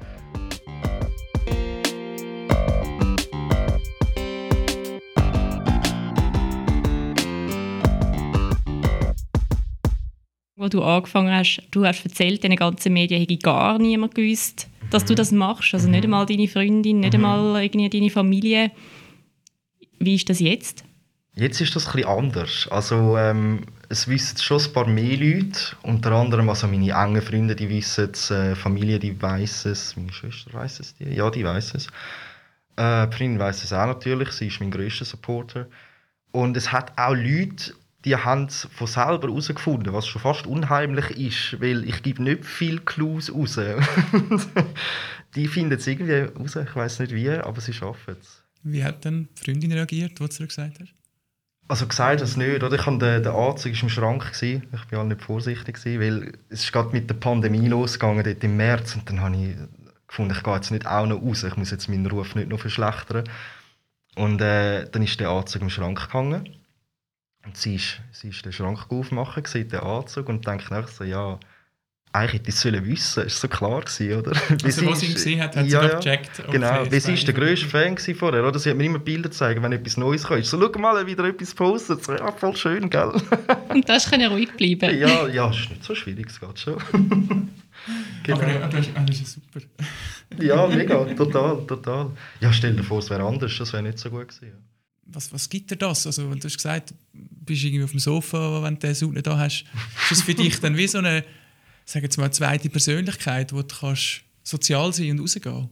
Wo 10.57 10.67
du 10.67 10.83
angefangen 10.83 11.33
hast, 11.33 11.61
du 11.71 11.85
hast 11.85 12.03
erzählt, 12.03 12.43
den 12.43 12.57
ganzen 12.57 12.91
Medien 12.91 13.21
hätte 13.21 13.37
gar 13.37 13.79
niemand 13.79 14.13
gewusst, 14.13 14.67
dass 14.89 15.05
du 15.05 15.15
das 15.15 15.31
machst. 15.31 15.73
Also 15.73 15.89
nicht 15.89 16.03
einmal 16.03 16.25
deine 16.25 16.47
Freundin, 16.47 16.99
nicht 17.01 17.15
einmal 17.15 17.63
irgendwie 17.63 17.89
deine 17.89 18.09
Familie. 18.09 18.71
Wie 19.99 20.15
ist 20.15 20.29
das 20.29 20.39
jetzt? 20.39 20.83
Jetzt 21.35 21.59
ist 21.59 21.75
das 21.75 21.85
bisschen 21.85 22.07
anders. 22.07 22.67
Also, 22.71 23.17
ähm, 23.17 23.63
es 23.89 24.07
wissen 24.07 24.37
schon 24.37 24.61
ein 24.61 24.73
paar 24.73 24.87
mehr 24.87 25.17
Leute. 25.17 25.59
Unter 25.83 26.13
anderem 26.13 26.49
also 26.49 26.67
meine 26.67 26.91
engen 26.91 27.21
Freunde, 27.21 27.55
die 27.55 27.69
wissen 27.69 28.09
es, 28.11 28.31
äh, 28.31 28.55
Familie, 28.55 28.99
die 28.99 29.21
weiß 29.21 29.65
es, 29.65 29.95
meine 29.97 30.13
Schwester 30.13 30.53
weiß 30.53 30.79
es, 30.79 30.95
die, 30.95 31.13
ja, 31.13 31.29
die 31.29 31.43
weiß 31.43 31.75
es. 31.75 31.87
Äh, 32.77 33.07
die 33.07 33.17
Freundin 33.17 33.39
weiß 33.39 33.63
es 33.63 33.73
auch 33.73 33.85
natürlich, 33.85 34.31
sie 34.31 34.47
ist 34.47 34.59
mein 34.61 34.71
grösster 34.71 35.05
Supporter. 35.05 35.67
Und 36.31 36.55
es 36.55 36.71
hat 36.71 36.97
auch 36.97 37.13
Leute, 37.13 37.73
die 38.05 38.15
haben 38.15 38.45
es 38.45 38.67
von 38.71 38.85
selber 38.85 39.27
herausgefunden, 39.27 39.91
was 39.91 40.05
schon 40.05 40.21
fast 40.21 40.45
unheimlich 40.45 41.09
ist, 41.17 41.59
weil 41.59 41.83
ich 41.89 42.03
gebe 42.03 42.21
nicht 42.21 42.45
viel 42.45 42.79
Clues 42.79 43.33
raus. 43.33 43.59
die 45.35 45.47
finden 45.47 45.73
es 45.73 45.87
irgendwie 45.87 46.29
raus, 46.39 46.55
ich 46.55 46.75
weiß 46.75 46.99
nicht 46.99 47.13
wie, 47.13 47.31
aber 47.31 47.59
sie 47.59 47.73
schaffen 47.73 48.15
es. 48.21 48.43
Wie 48.61 48.83
hat 48.83 49.03
dann 49.05 49.27
die 49.37 49.43
Freundin 49.43 49.71
reagiert, 49.71 50.21
wo 50.21 50.27
du 50.27 50.47
gesagt 50.47 50.79
hast? 50.79 50.93
Also 51.67 51.87
gesagt 51.87 52.21
das 52.21 52.37
nicht, 52.37 52.61
oder? 52.61 52.75
Ich 52.75 52.83
den, 52.83 52.99
den 52.99 53.27
Anzug 53.27 53.71
ist 53.71 53.81
im 53.81 53.89
Schrank 53.89 54.31
gewesen. 54.33 54.67
Ich 54.71 54.91
war 54.91 55.01
auch 55.01 55.05
nicht 55.05 55.21
vorsichtig 55.23 55.75
gewesen, 55.75 55.99
weil 55.99 56.33
es 56.49 56.63
ist 56.63 56.71
gerade 56.71 56.89
mit 56.89 57.09
der 57.09 57.15
Pandemie 57.15 57.67
losgegangen 57.67 58.23
dort 58.23 58.43
im 58.43 58.55
März 58.55 58.95
und 58.95 59.09
dann 59.09 59.21
habe 59.21 59.35
ich 59.35 59.55
gefunden, 60.07 60.35
ich 60.37 60.43
gehe 60.43 60.55
jetzt 60.55 60.69
nicht 60.69 60.85
auch 60.85 61.07
noch 61.07 61.23
raus, 61.23 61.43
ich 61.43 61.57
muss 61.57 61.71
jetzt 61.71 61.89
meinen 61.89 62.05
Ruf 62.05 62.35
nicht 62.35 62.49
noch 62.49 62.59
verschlechtern. 62.59 63.23
Und 64.15 64.41
äh, 64.41 64.87
dann 64.91 65.01
ist 65.01 65.19
der 65.19 65.29
Anzug 65.29 65.63
im 65.63 65.71
Schrank 65.71 66.05
gegangen 66.05 66.47
und 67.45 67.55
sie 67.57 67.75
ist, 67.75 67.99
sie 68.11 68.29
ist 68.29 68.43
den 68.45 68.51
Schrank 68.51 68.85
aufmachen, 68.89 69.45
sieht 69.45 69.71
den 69.71 69.79
Anzug 69.81 70.29
und 70.29 70.45
denkt 70.47 70.71
nachher 70.71 70.87
so, 70.87 71.03
ja, 71.03 71.39
eigentlich 72.11 72.33
hätte 72.39 72.49
ich 72.49 72.55
es 72.55 72.61
sollen 72.61 72.85
wissen, 72.85 73.23
ist 73.25 73.41
so 73.41 73.47
klar 73.49 73.81
gewesen, 73.81 74.17
oder? 74.19 74.31
Also, 74.63 74.85
was 74.85 74.99
sie 75.01 75.05
ihn 75.07 75.11
ist- 75.11 75.15
gesehen 75.15 75.41
hat, 75.41 75.55
hat 75.55 75.65
sie 75.65 75.71
ja, 75.71 75.81
gerade 75.81 75.93
ja. 75.93 75.99
gecheckt. 76.15 76.39
okay, 76.39 76.51
Genau, 76.53 76.89
weil 76.91 77.01
sie 77.01 77.13
ist 77.13 77.27
der 77.27 77.33
grösste 77.33 77.67
Fan 77.67 77.97
vorher, 77.97 78.47
oder? 78.47 78.57
Sie 78.57 78.69
hat 78.69 78.77
mir 78.77 78.85
immer 78.85 78.99
Bilder 78.99 79.29
zeigen, 79.31 79.61
wenn 79.63 79.73
etwas 79.73 79.97
Neues 79.97 80.23
kommt. 80.23 80.45
So, 80.45 80.57
schau 80.61 80.79
mal, 80.79 81.05
wieder 81.05 81.25
etwas 81.25 81.53
postet. 81.53 82.03
So, 82.05 82.13
ja, 82.13 82.31
voll 82.31 82.55
schön, 82.55 82.89
gell? 82.89 83.11
Und 83.67 83.89
da 83.89 83.97
kann 83.97 84.21
ruhig 84.27 84.49
bleiben. 84.55 84.97
ja, 84.97 85.27
ja, 85.27 85.49
ist 85.49 85.69
nicht 85.69 85.83
so 85.83 85.93
schwierig, 85.93 86.27
es 86.29 86.39
geht 86.39 86.57
schon. 86.57 86.77
genau. 88.23 88.37
Aber 88.39 88.47
ja, 88.49 88.67
das, 88.69 88.79
ist- 88.87 88.91
das 89.05 89.19
ist 89.19 89.33
super. 89.33 89.65
Ja, 90.41 90.67
mega, 90.67 91.03
total, 91.15 91.67
total. 91.67 92.11
Ja, 92.39 92.51
stell 92.53 92.75
dir 92.77 92.83
vor, 92.83 92.99
es 92.99 93.09
wäre 93.09 93.23
anders, 93.23 93.57
das 93.57 93.73
wäre 93.73 93.83
nicht 93.83 93.99
so 93.99 94.09
gut 94.09 94.29
gewesen. 94.29 94.53
Was, 95.05 95.31
was 95.31 95.49
gibt 95.49 95.69
dir 95.71 95.75
das? 95.75 96.05
Also, 96.07 96.33
du 96.33 96.43
hast 96.43 96.55
gesagt, 96.57 96.91
du 96.91 96.95
bist 97.45 97.63
irgendwie 97.63 97.83
auf 97.83 97.91
dem 97.91 97.99
Sofa, 97.99 98.63
wenn 98.63 98.73
du 98.75 98.79
den 98.79 98.95
Suit 98.95 99.13
nicht 99.13 99.27
da 99.27 99.37
hast, 99.37 99.63
ist 100.03 100.11
das 100.11 100.21
für 100.23 100.33
dich 100.33 100.59
dann 100.59 100.75
wie 100.77 100.87
so 100.87 100.97
eine, 100.97 101.23
sag 101.85 102.01
jetzt 102.03 102.17
mal, 102.17 102.31
zweite 102.31 102.69
Persönlichkeit, 102.69 103.53
wo 103.53 103.61
du 103.61 103.75
kannst 103.75 104.21
sozial 104.43 104.91
sein 104.93 105.11
und 105.11 105.19
rausgehen? 105.19 105.69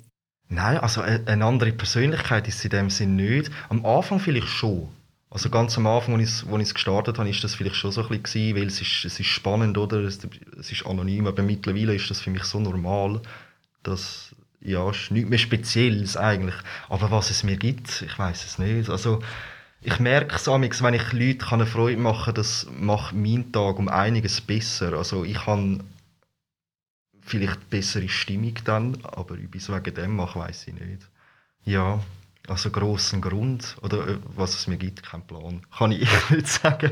Nein, 0.50 0.78
also 0.78 1.02
eine 1.02 1.26
eine 1.28 1.46
andere 1.46 1.72
Persönlichkeit 1.72 2.48
ist 2.48 2.64
in 2.64 2.70
dem 2.70 2.90
Sinn 2.92 3.16
nicht. 3.16 3.50
Am 3.70 3.84
Anfang 3.86 4.20
vielleicht 4.20 4.50
schon. 4.50 4.90
Also 5.32 5.50
ganz 5.50 5.76
am 5.80 5.88
Anfang, 5.88 6.14
als 6.20 6.44
ich 6.44 6.60
es- 6.62 6.74
gestartet 6.76 7.18
habe, 7.18 7.28
ist 7.28 7.44
das 7.44 7.56
vielleicht 7.56 7.76
schon 7.76 7.92
so 7.92 8.08
ein 8.08 8.22
bisschen, 8.22 8.56
weil 8.56 8.68
es 8.68 8.80
ist, 8.82 9.04
es 9.04 9.20
ist 9.20 9.26
spannend, 9.26 9.80
oder? 9.80 10.02
Es, 10.02 10.20
es 10.60 10.72
ist 10.72 10.86
anonym, 10.86 11.26
aber 11.26 11.42
mittlerweile 11.42 11.96
ist 11.96 12.08
das 12.12 12.22
für 12.22 12.30
mich 12.30 12.44
so 12.44 12.60
normal, 12.60 13.20
dass 13.82 14.36
ja, 14.64 14.90
es 14.90 14.98
ist 15.04 15.12
nichts 15.12 15.30
mehr 15.30 15.40
Spezielles 15.40 16.18
eigentlich. 16.18 16.56
Aber 16.90 17.12
was 17.12 17.30
es 17.30 17.44
mir 17.44 17.58
gibt, 17.58 18.02
ich 18.02 18.18
weiß 18.18 18.46
es 18.46 18.60
nicht. 18.60 18.90
Also 18.90 19.22
ich 19.82 20.00
merke 20.00 20.36
es 20.36 20.48
amigs, 20.48 20.82
wenn 20.82 20.94
ich 20.94 21.12
Leuten 21.12 21.46
eine 21.54 21.66
Freude 21.66 21.98
machen 22.02 22.26
kann, 22.26 22.36
das 22.36 22.68
macht 22.80 23.14
meinen 23.14 23.52
Tag 23.52 23.78
um 23.78 23.90
einiges 23.90 24.40
besser. 24.40 24.94
Also 24.94 25.26
ich 25.26 25.46
habe 25.46 25.80
vielleicht 27.22 27.70
bessere 27.70 28.08
Stimmung 28.10 28.56
dann, 28.66 28.98
aber 29.04 29.36
es 29.56 29.70
wegen 29.70 29.94
dem 29.96 30.16
mache, 30.16 30.40
weiß 30.40 30.68
ich 30.68 30.74
nicht. 30.74 31.08
Ja, 31.66 32.00
also 32.48 32.70
grossen 32.72 33.22
Grund 33.22 33.78
oder 33.82 34.08
äh, 34.08 34.18
was 34.36 34.56
es 34.56 34.68
mir 34.68 34.78
gibt, 34.78 35.04
kein 35.04 35.26
Plan. 35.26 35.62
Kann 35.78 35.92
ich 35.92 36.10
nicht 36.30 36.48
sagen. 36.48 36.92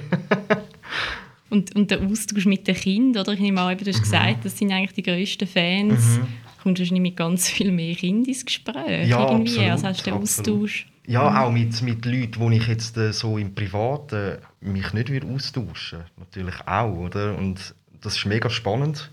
Und, 1.50 1.76
und 1.76 1.92
der 1.92 2.02
Austausch 2.02 2.46
mit 2.46 2.66
den 2.68 2.76
Kindern, 2.76 3.24
oder? 3.24 3.34
Ich 3.34 3.40
nehme 3.42 3.60
an, 3.62 3.74
eben, 3.74 3.84
du 3.84 3.90
hast 3.92 3.98
Mhm. 4.00 4.04
gesagt, 4.04 4.46
das 4.46 4.58
sind 4.58 4.72
eigentlich 4.72 4.94
die 4.94 5.04
grössten 5.04 5.48
Fans. 5.48 6.20
Kommst 6.62 6.80
du 6.80 6.84
wahrscheinlich 6.84 7.02
mit 7.02 7.18
ganz 7.18 7.50
viel 7.50 7.72
mehr 7.72 7.96
Kindern 7.96 8.26
ins 8.26 8.46
Gespräch? 8.46 9.10
Ja, 9.10 9.20
irgendwie? 9.32 9.60
absolut, 9.60 9.72
also 9.72 9.88
hast 9.88 10.02
du 10.08 10.12
den. 10.12 10.22
Austausch? 10.22 10.88
Ja, 11.08 11.44
auch 11.44 11.52
mit, 11.52 11.82
mit 11.82 12.06
Leuten, 12.06 12.40
wo 12.40 12.50
ich 12.52 12.68
jetzt 12.68 12.96
äh, 12.98 13.12
so 13.12 13.38
im 13.38 13.56
Privaten 13.56 14.38
mich 14.62 14.94
nicht 14.94 15.10
würde 15.10 15.28
austauschen 15.28 16.04
Natürlich 16.18 16.56
auch, 16.68 16.94
oder? 16.96 17.36
Und 17.38 17.74
das 18.02 18.18
ist 18.18 18.26
mega 18.26 18.50
spannend. 18.50 19.12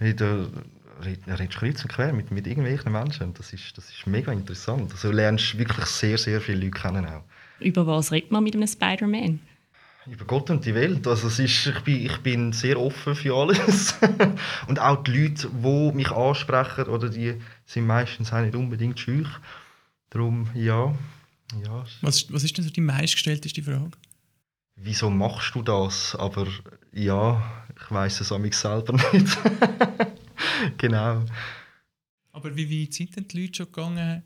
Da 0.00 0.46
red- 1.02 1.26
redest 1.28 1.58
kreuz 1.58 1.82
und 1.82 1.90
quer 1.92 2.12
mit, 2.12 2.30
mit 2.30 2.46
irgendwelchen 2.46 2.92
Menschen. 2.92 3.32
Das 3.34 3.52
ist, 3.52 3.76
das 3.78 3.88
ist 3.90 4.06
mega 4.06 4.32
interessant. 4.32 4.90
Also 4.92 5.10
du 5.10 5.14
lernst 5.16 5.56
wirklich 5.56 5.86
sehr, 5.86 6.18
sehr 6.18 6.40
viele 6.40 6.64
Leute 6.66 6.70
kennen 6.80 7.06
auch. 7.06 7.22
Über 7.60 7.86
was 7.86 8.10
redet 8.12 8.32
man 8.32 8.42
mit 8.44 8.54
einem 8.54 8.66
Spider-Man? 8.66 9.40
Über 10.06 10.24
Gott 10.26 10.50
und 10.50 10.64
die 10.66 10.74
Welt. 10.74 11.06
Also 11.06 11.28
es 11.28 11.38
ist, 11.38 11.66
ich, 11.66 11.80
bin, 11.80 12.04
ich 12.04 12.18
bin 12.18 12.52
sehr 12.52 12.78
offen 12.78 13.14
für 13.14 13.34
alles. 13.34 13.94
und 14.68 14.78
auch 14.78 15.02
die 15.02 15.12
Leute, 15.28 15.48
die 15.50 15.92
mich 15.96 16.10
ansprechen, 16.10 16.84
oder 16.88 17.08
die 17.08 17.40
sind 17.64 17.86
meistens 17.86 18.32
auch 18.32 18.40
nicht 18.42 18.54
unbedingt 18.54 19.00
schüch. 19.00 19.28
Darum, 20.10 20.48
ja. 20.54 20.94
ja. 21.64 21.84
Was, 22.02 22.16
ist- 22.16 22.32
was 22.32 22.44
ist 22.44 22.56
denn 22.58 22.64
so 22.64 22.70
die 22.70 22.80
meistgestellteste 22.82 23.62
Frage? 23.62 23.90
Wieso 24.76 25.08
machst 25.08 25.54
du 25.54 25.62
das? 25.62 26.14
Aber 26.16 26.46
ja, 26.92 27.64
ich 27.80 27.90
weiß 27.90 28.20
es 28.20 28.30
an 28.32 28.42
mich 28.42 28.56
selber 28.56 28.92
nicht. 29.12 29.38
genau. 30.78 31.24
Aber 32.32 32.54
wie 32.56 32.82
weit 32.82 32.92
sind 32.92 33.14
denn 33.16 33.26
die 33.28 33.40
Leute 33.42 33.54
schon 33.58 33.66
gegangen, 33.66 34.22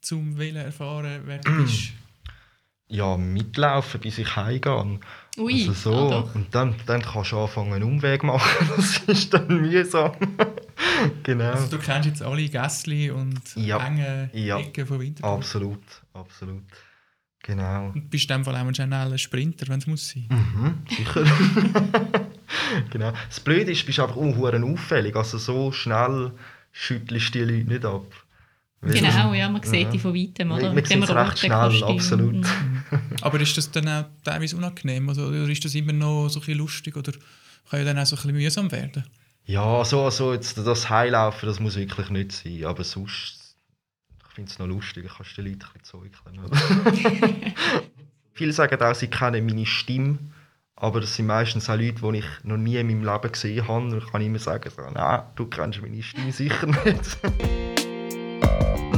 zum 0.00 0.38
Wählen 0.38 0.56
erfahren, 0.64 1.22
wer 1.24 1.38
du 1.38 1.62
bist? 1.62 1.90
Ja, 2.92 3.16
mitlaufen, 3.16 4.00
bis 4.00 4.18
ich 4.18 4.34
heimgehe. 4.36 4.98
Ui, 5.38 5.68
also 5.68 5.72
so. 5.72 6.12
ah, 6.12 6.30
und 6.34 6.52
dann, 6.54 6.74
dann 6.86 7.00
kannst 7.02 7.30
du 7.30 7.38
anfangen, 7.38 7.72
einen 7.72 7.84
Umweg 7.84 8.24
machen. 8.24 8.66
Das 8.76 8.98
ist 9.06 9.32
dann 9.32 9.46
mühsam. 9.46 10.12
genau. 11.22 11.52
Also 11.52 11.76
du 11.76 11.78
kennst 11.78 12.08
jetzt 12.08 12.20
alle 12.22 12.48
Gässli 12.48 13.10
und 13.10 13.40
Ja. 13.54 13.78
enge 13.86 14.28
Ja. 14.32 14.58
Ecken 14.58 14.86
von 14.86 14.98
Winterthur. 15.00 15.30
Absolut, 15.30 15.82
absolut. 16.14 16.64
Genau. 17.44 17.86
Und 17.94 18.10
bist 18.10 18.28
in 18.28 18.38
dem 18.38 18.44
Fall 18.44 18.56
auch 18.56 18.66
ein 18.66 18.74
schneller 18.74 19.16
Sprinter, 19.18 19.68
wenn 19.68 19.78
es 19.78 19.86
muss 19.86 20.08
sein. 20.10 20.26
Mhm, 20.28 20.74
sicher. 20.88 21.24
genau. 22.90 23.12
Das 23.28 23.40
Blöde 23.40 23.70
ist, 23.72 23.82
du 23.82 23.86
bist 23.86 24.00
einfach 24.00 24.16
unhuren 24.16 24.64
auffällig. 24.64 25.14
Also 25.16 25.38
so 25.38 25.72
schnell 25.72 26.32
schüttelst 26.72 27.34
du 27.34 27.38
die 27.38 27.44
Leute 27.52 27.68
nicht 27.68 27.84
ab. 27.84 28.06
Weil- 28.82 28.94
Genau, 28.94 29.32
ja, 29.34 29.48
man 29.48 29.62
sieht 29.62 29.84
Ja. 29.84 29.90
die 29.90 29.98
von 29.98 30.14
weitem, 30.14 30.50
oder? 30.52 30.62
Man- 30.66 30.74
man 30.74 30.84
sieht's 30.84 31.10
recht 31.10 31.38
schnell, 31.38 31.84
absolut. 31.84 32.34
Mhm. 32.34 32.69
Aber 33.22 33.40
ist 33.40 33.56
das 33.56 33.70
dann 33.70 33.88
auch 33.88 34.04
teilweise 34.24 34.56
unangenehm? 34.56 35.08
Also, 35.08 35.26
oder 35.26 35.48
ist 35.48 35.64
das 35.64 35.74
immer 35.74 35.92
noch 35.92 36.28
so 36.28 36.40
ein 36.40 36.40
bisschen 36.40 36.58
lustig? 36.58 36.96
Oder 36.96 37.12
kann 37.68 37.80
ja 37.80 37.84
dann 37.84 37.98
auch 37.98 38.06
so 38.06 38.16
ein 38.16 38.22
bisschen 38.22 38.36
mühsam 38.36 38.72
werden? 38.72 39.04
Ja, 39.44 39.84
so, 39.84 40.04
also 40.04 40.32
jetzt 40.32 40.58
das 40.58 40.90
Heilaufen, 40.90 41.48
das 41.48 41.60
muss 41.60 41.76
wirklich 41.76 42.10
nicht 42.10 42.32
sein. 42.32 42.64
Aber 42.64 42.84
sonst, 42.84 43.56
ich 44.28 44.34
finde 44.34 44.50
es 44.50 44.58
noch 44.58 44.66
lustig, 44.66 45.10
kannst 45.16 45.36
du 45.36 45.42
den 45.42 45.52
Leuten 45.52 45.64
ein 45.64 45.80
bisschen 45.80 46.12
zeugeln. 46.22 47.54
Viele 48.32 48.52
sagen 48.52 48.80
auch, 48.80 48.94
sie 48.94 49.08
kennen 49.08 49.46
meine 49.46 49.66
Stimme. 49.66 50.18
Aber 50.76 51.00
das 51.00 51.14
sind 51.14 51.26
meistens 51.26 51.68
auch 51.68 51.76
Leute, 51.76 52.00
die 52.00 52.18
ich 52.18 52.26
noch 52.42 52.56
nie 52.56 52.76
in 52.76 52.86
meinem 52.86 53.04
Leben 53.04 53.32
gesehen 53.32 53.68
habe. 53.68 53.84
Und 53.84 53.98
ich 53.98 54.06
kann 54.10 54.22
immer 54.22 54.38
sagen, 54.38 54.70
so, 54.74 54.82
nein, 54.88 55.22
du 55.36 55.46
kennst 55.46 55.82
meine 55.82 56.02
Stimme 56.02 56.32
sicher 56.32 56.66
nicht. 56.66 57.18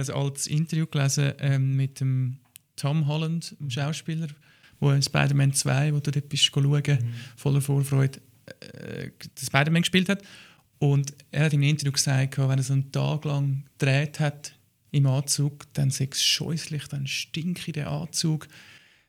habe 0.00 0.12
ein 0.12 0.22
altes 0.22 0.46
Interview 0.46 0.86
gelesen 0.86 1.32
ähm, 1.38 1.76
mit 1.76 2.00
dem 2.00 2.38
Tom 2.76 3.06
Holland, 3.06 3.56
dem 3.60 3.70
Schauspieler, 3.70 4.28
wo 4.80 4.90
in 4.90 5.02
Spider-Man 5.02 5.52
2, 5.52 5.94
wo 5.94 6.00
du 6.00 6.10
dort 6.10 6.28
bist 6.28 6.44
schauen, 6.44 6.82
Mhm. 6.86 7.14
voller 7.36 7.60
Vorfreude, 7.60 8.20
äh, 8.60 9.10
Spider-Man 9.40 9.82
gespielt 9.82 10.08
hat. 10.08 10.22
Und 10.78 11.14
er 11.30 11.46
hat 11.46 11.52
im 11.52 11.62
Interview 11.62 11.92
gesagt, 11.92 12.36
wenn 12.38 12.50
er 12.50 12.62
so 12.62 12.72
einen 12.74 12.90
Tag 12.92 13.24
lang 13.24 13.64
gedreht 13.78 14.20
hat 14.20 14.54
im 14.90 15.06
Anzug, 15.06 15.72
dann 15.72 15.90
sei 15.90 16.08
es 16.10 16.22
scheußlich, 16.22 16.88
dann 16.88 17.06
stinkt 17.06 17.74
der 17.74 17.90
Anzug. 17.90 18.48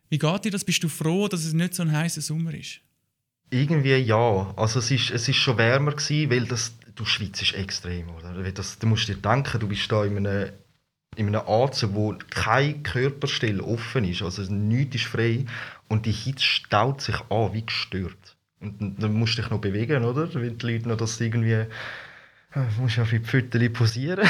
Wie 0.09 0.17
geht 0.19 0.45
dir 0.45 0.51
das? 0.51 0.63
Bist 0.63 0.83
du 0.83 0.87
froh, 0.87 1.27
dass 1.27 1.43
es 1.43 1.53
nicht 1.53 1.73
so 1.73 1.83
ein 1.83 1.91
heißer 1.91 2.21
Sommer 2.21 2.53
ist? 2.53 2.79
Irgendwie 3.49 3.95
ja. 3.95 4.53
Also 4.55 4.79
es 4.79 4.91
ist, 4.91 5.11
es 5.11 5.27
ist 5.27 5.35
schon 5.37 5.57
wärmer 5.57 5.91
gewesen, 5.91 6.29
weil 6.29 6.45
das, 6.45 6.73
du 6.95 7.05
schwitzt 7.05 7.53
extrem, 7.53 8.09
oder? 8.09 8.51
Das, 8.51 8.79
du 8.79 8.87
musst 8.87 9.07
dir 9.07 9.15
denken, 9.15 9.59
du 9.59 9.67
bist 9.67 9.91
da 9.91 10.05
in 10.05 10.17
einem, 10.17 10.51
in 11.15 11.27
einem 11.27 11.47
Anzug, 11.47 11.93
wo 11.93 12.15
keine 12.29 12.79
Körperstelle 12.79 13.63
offen 13.63 14.03
ist, 14.05 14.21
also 14.21 14.41
nichts 14.51 14.95
ist 14.95 15.05
frei 15.05 15.45
und 15.87 16.05
die 16.05 16.11
Hitze 16.11 16.43
staut 16.43 17.01
sich 17.01 17.15
an 17.29 17.53
wie 17.53 17.65
gestört. 17.65 18.35
Und 18.59 19.01
dann- 19.01 19.13
musst 19.13 19.37
du 19.37 19.41
dich 19.41 19.51
noch 19.51 19.59
bewegen, 19.59 20.03
oder? 20.03 20.33
Weil 20.33 20.51
die 20.51 20.65
Leute 20.73 20.87
noch 20.89 20.97
das 20.97 21.19
irgendwie... 21.21 21.51
äh, 21.53 21.67
Du 22.53 22.81
musst 22.83 22.95
ja 22.95 23.03
für 23.03 23.19
die 23.19 23.25
Pfütterchen 23.25 23.73
posieren. 23.73 24.27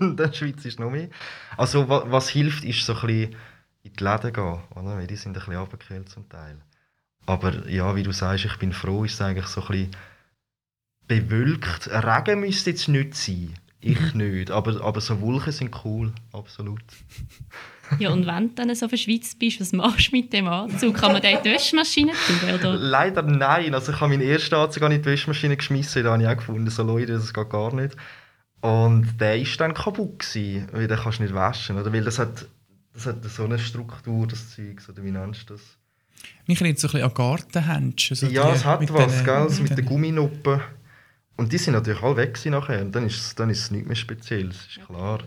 dann 0.16 0.34
schwitzt 0.34 0.64
du 0.64 0.82
noch 0.82 0.90
mehr. 0.90 1.08
Also 1.56 1.88
was, 1.88 2.02
was 2.10 2.28
hilft, 2.30 2.64
ist 2.64 2.84
so 2.84 2.94
ein 2.94 3.00
bisschen 3.06 3.36
in 3.84 3.92
die 3.92 4.02
Läden 4.04 4.32
gehen, 4.32 4.58
oder? 4.74 4.96
Weil 4.96 5.06
die 5.06 5.14
sind 5.16 5.32
ein 5.32 5.34
bisschen 5.34 5.54
abgekühlt 5.56 6.08
zum 6.08 6.28
Teil. 6.28 6.56
Aber 7.26 7.68
ja, 7.68 7.94
wie 7.94 8.02
du 8.02 8.10
sagst, 8.12 8.44
ich 8.46 8.56
bin 8.56 8.72
froh, 8.72 9.04
ist 9.04 9.14
es 9.14 9.20
eigentlich 9.20 9.46
so 9.46 9.60
ein 9.62 9.68
bisschen 9.68 9.90
bewölkt. 11.06 11.88
Regen 11.88 12.40
müsste 12.40 12.70
jetzt 12.70 12.88
nicht 12.88 13.14
sein. 13.14 13.54
Ich 13.80 14.14
nicht. 14.14 14.50
Aber, 14.50 14.82
aber 14.82 15.00
so 15.00 15.20
Wolken 15.20 15.52
sind 15.52 15.74
cool, 15.84 16.12
absolut. 16.32 16.82
Ja, 17.98 18.10
und 18.10 18.26
wenn 18.26 18.48
du 18.48 18.54
dann 18.54 18.74
so 18.74 18.88
verschwitzt 18.88 19.38
bist, 19.38 19.60
was 19.60 19.72
machst 19.72 20.08
du 20.12 20.16
mit 20.16 20.32
dem 20.32 20.46
Anzug? 20.48 20.94
Kann 20.96 21.12
man 21.12 21.22
den 21.22 21.36
in 21.38 21.42
die 21.44 21.50
Wäschmaschine 21.50 22.12
tun? 22.12 22.54
Oder? 22.54 22.74
Leider 22.76 23.22
nein. 23.22 23.72
Also 23.74 23.92
ich 23.92 24.00
habe 24.00 24.10
meinen 24.10 24.28
ersten 24.28 24.56
Anzug 24.56 24.82
in 24.82 24.90
die 24.90 25.04
Wäschmaschine 25.04 25.56
geschmissen. 25.56 26.02
Da 26.02 26.12
habe 26.12 26.22
ich 26.22 26.28
auch 26.28 26.36
gefunden, 26.36 26.68
so 26.68 26.82
Leute, 26.82 27.12
das 27.12 27.32
geht 27.32 27.48
gar 27.50 27.72
nicht. 27.74 27.96
Und 28.60 29.18
der 29.20 29.38
ist 29.40 29.58
dann 29.60 29.72
kaputt 29.72 30.18
gewesen, 30.18 30.68
weil 30.72 30.88
den 30.88 30.98
kannst 30.98 31.20
du 31.20 31.22
nicht 31.22 31.34
waschen. 31.34 31.78
Oder? 31.78 31.92
Weil 31.92 32.04
das 32.04 32.18
hat, 32.18 32.46
das 32.92 33.06
hat 33.06 33.24
so 33.24 33.44
eine 33.44 33.58
Struktur, 33.58 34.26
das 34.26 34.54
Zeug. 34.54 34.82
Oder 34.88 35.02
wie 35.04 35.12
nennst 35.12 35.48
du 35.48 35.54
das? 35.54 35.62
Mich 36.46 36.60
erinnert 36.60 36.80
so 36.80 36.88
ein 36.88 36.92
bisschen 36.92 37.08
an 37.08 37.14
Gartenhändchen. 37.14 38.16
so 38.16 38.26
ja, 38.26 38.52
es 38.52 38.64
hat 38.64 38.80
mit 38.80 38.92
was, 38.92 39.14
den- 39.18 39.24
gell? 39.24 39.48
So 39.48 39.62
mit 39.62 39.70
den- 39.70 39.76
den 39.76 39.84
Gumminoppen. 39.86 40.60
Und 41.38 41.52
die 41.52 41.58
sind 41.58 41.72
natürlich 41.72 42.02
alle 42.02 42.16
weg 42.16 42.38
nachher. 42.46 42.82
Und 42.82 42.92
dann 42.94 43.06
ist, 43.06 43.16
es- 43.18 43.34
dann 43.34 43.48
ist 43.48 43.60
es 43.62 43.70
nichts 43.70 43.86
mehr 43.86 43.96
Spezielles, 43.96 44.66
ist 44.66 44.84
klar. 44.86 45.20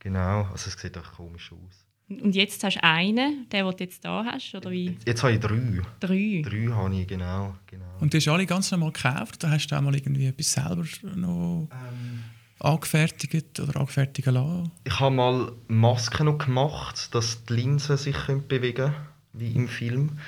Genau, 0.00 0.42
also 0.52 0.68
es 0.68 0.72
sieht 0.78 0.98
auch 0.98 1.12
komisch 1.12 1.50
aus. 1.52 1.86
Und 2.08 2.34
jetzt 2.34 2.62
hast 2.62 2.74
du 2.76 2.82
einen, 2.84 3.48
den, 3.48 3.64
den 3.64 3.70
du 3.70 3.84
jetzt 3.84 4.04
da 4.04 4.22
hast, 4.24 4.54
oder 4.54 4.70
wie? 4.70 4.98
Jetzt 5.06 5.22
habe 5.22 5.32
ich 5.34 5.40
drei. 5.40 5.80
Drei. 6.00 6.42
Drei 6.44 6.66
habe 6.74 6.94
ich, 6.94 7.06
genau. 7.06 7.56
genau. 7.66 7.84
Und 8.00 8.12
die 8.12 8.18
hast 8.18 8.26
du 8.26 8.32
alle 8.32 8.44
ganz 8.44 8.70
normal 8.70 8.92
gekauft? 8.92 9.42
Oder 9.42 9.52
hast 9.52 9.68
du 9.68 9.76
auch 9.76 9.80
mal 9.80 9.94
irgendwie 9.94 10.26
etwas 10.26 10.52
selber 10.52 10.84
noch 11.14 11.68
Ähm. 11.72 12.24
angefertigt 12.58 13.60
oder 13.60 13.76
angefertigen 13.80 14.34
lassen? 14.34 14.72
Ich 14.84 14.98
habe 15.00 15.14
mal 15.14 15.52
Masken 15.68 16.26
noch 16.26 16.38
gemacht, 16.38 17.14
dass 17.14 17.44
die 17.44 17.54
Linsen 17.54 17.96
sich 17.96 18.16
bewegen 18.48 18.74
können, 18.74 18.94
wie 19.32 19.52
im 19.52 19.68
Film. 19.68 20.18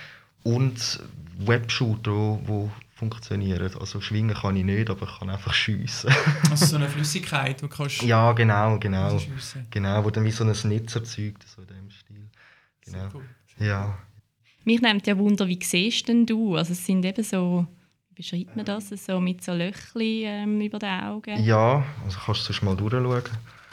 Und 0.44 1.00
Webshooter, 1.38 2.10
wo, 2.12 2.40
wo 2.46 2.70
funktionieren. 2.94 3.70
Also 3.80 4.00
schwingen 4.00 4.34
kann 4.36 4.56
ich 4.56 4.64
nicht, 4.64 4.88
aber 4.90 5.06
ich 5.06 5.18
kann 5.18 5.30
einfach 5.30 5.52
schiessen. 5.54 6.10
Also 6.50 6.66
so 6.66 6.76
eine 6.76 6.88
Flüssigkeit, 6.94 7.60
die 7.60 7.66
du 7.66 7.68
kannst 7.68 8.02
ja, 8.02 8.32
genau, 8.32 8.78
genau. 8.78 9.08
rausschiessen. 9.08 9.66
Genau, 9.70 10.04
wo 10.04 10.10
dann 10.10 10.24
wie 10.24 10.30
so 10.30 10.44
ein 10.44 10.54
Netz 10.68 10.94
erzeugt, 10.94 11.44
so 11.48 11.62
in 11.62 11.68
dem 11.68 11.90
Stil. 11.90 12.28
Genau. 12.84 13.08
Cool. 13.12 13.24
Ja. 13.58 13.98
Mich 14.64 14.80
nimmt 14.80 15.06
ja 15.06 15.16
Wunder, 15.18 15.46
wie 15.46 15.58
siehst 15.62 16.08
denn 16.08 16.24
du? 16.26 16.56
Also 16.56 16.72
es 16.72 16.84
sind 16.86 17.04
eben 17.04 17.22
so, 17.22 17.66
wie 18.10 18.14
beschreibt 18.14 18.56
man 18.56 18.64
das? 18.64 18.88
So 18.88 19.20
mit 19.20 19.42
so 19.44 19.52
Löchchen 19.52 20.00
ähm, 20.02 20.60
über 20.60 20.78
den 20.78 20.88
Augen. 21.00 21.44
ja, 21.44 21.84
also 22.04 22.18
kannst 22.24 22.40
du 22.48 22.52
sonst 22.52 22.62
mal 22.62 22.76
durchschauen, 22.76 23.22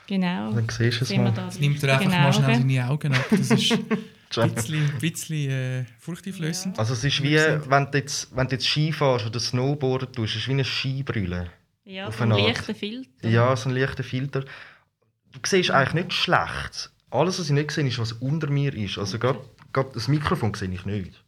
Genau. 0.08 0.51
dann 0.51 0.68
siehst 0.68 1.00
du 1.00 1.06
es 1.06 1.16
mal. 1.16 1.32
da 1.32 1.46
Das 1.46 1.60
nimmt 1.60 1.82
dir 1.82 1.88
die 1.88 1.94
einfach 1.94 2.10
mal 2.12 2.34
schnell 2.34 2.56
Augen? 2.58 2.68
deine 2.68 2.90
Augen 2.90 3.13
ab. 3.13 3.25
Das 3.30 3.51
ist 3.51 3.70
ein 4.38 4.53
bisschen, 4.53 4.89
ein 4.89 5.00
bisschen 5.00 5.50
äh, 5.50 5.85
furchteinflößend. 6.00 6.79
Also 6.79 6.93
es 6.93 7.03
ist 7.03 7.21
wie, 7.23 7.35
wenn 7.35 7.91
du 7.91 7.97
jetzt, 7.97 8.35
wenn 8.35 8.47
du 8.47 8.53
jetzt 8.53 8.67
Ski 8.67 8.91
fährst 8.91 9.25
oder 9.25 9.39
Snowboarden 9.39 10.11
tust, 10.11 10.35
es 10.35 10.41
ist 10.41 10.47
wie 10.47 10.51
eine 10.51 10.65
Skibrille. 10.65 11.51
Ja, 11.83 12.11
so 12.11 12.23
ein 12.23 12.29
leichter 12.29 12.75
Filter. 12.75 13.27
Ja, 13.27 13.55
so 13.55 13.69
ein 13.69 13.75
leichter 13.75 14.03
Filter. 14.03 14.41
Du 14.41 15.39
siehst 15.45 15.71
eigentlich 15.71 16.05
nicht 16.05 16.13
schlecht. 16.13 16.91
Alles, 17.09 17.39
was 17.39 17.47
ich 17.47 17.51
nicht 17.51 17.71
sehe, 17.71 17.85
ist, 17.88 18.00
was 18.00 18.13
unter 18.13 18.47
mir 18.50 18.73
ist. 18.73 18.97
Also 18.97 19.19
gerade, 19.19 19.39
gerade 19.73 19.89
das 19.93 20.07
Mikrofon 20.07 20.53
sehe 20.53 20.71
ich 20.71 20.85
nicht. 20.85 21.21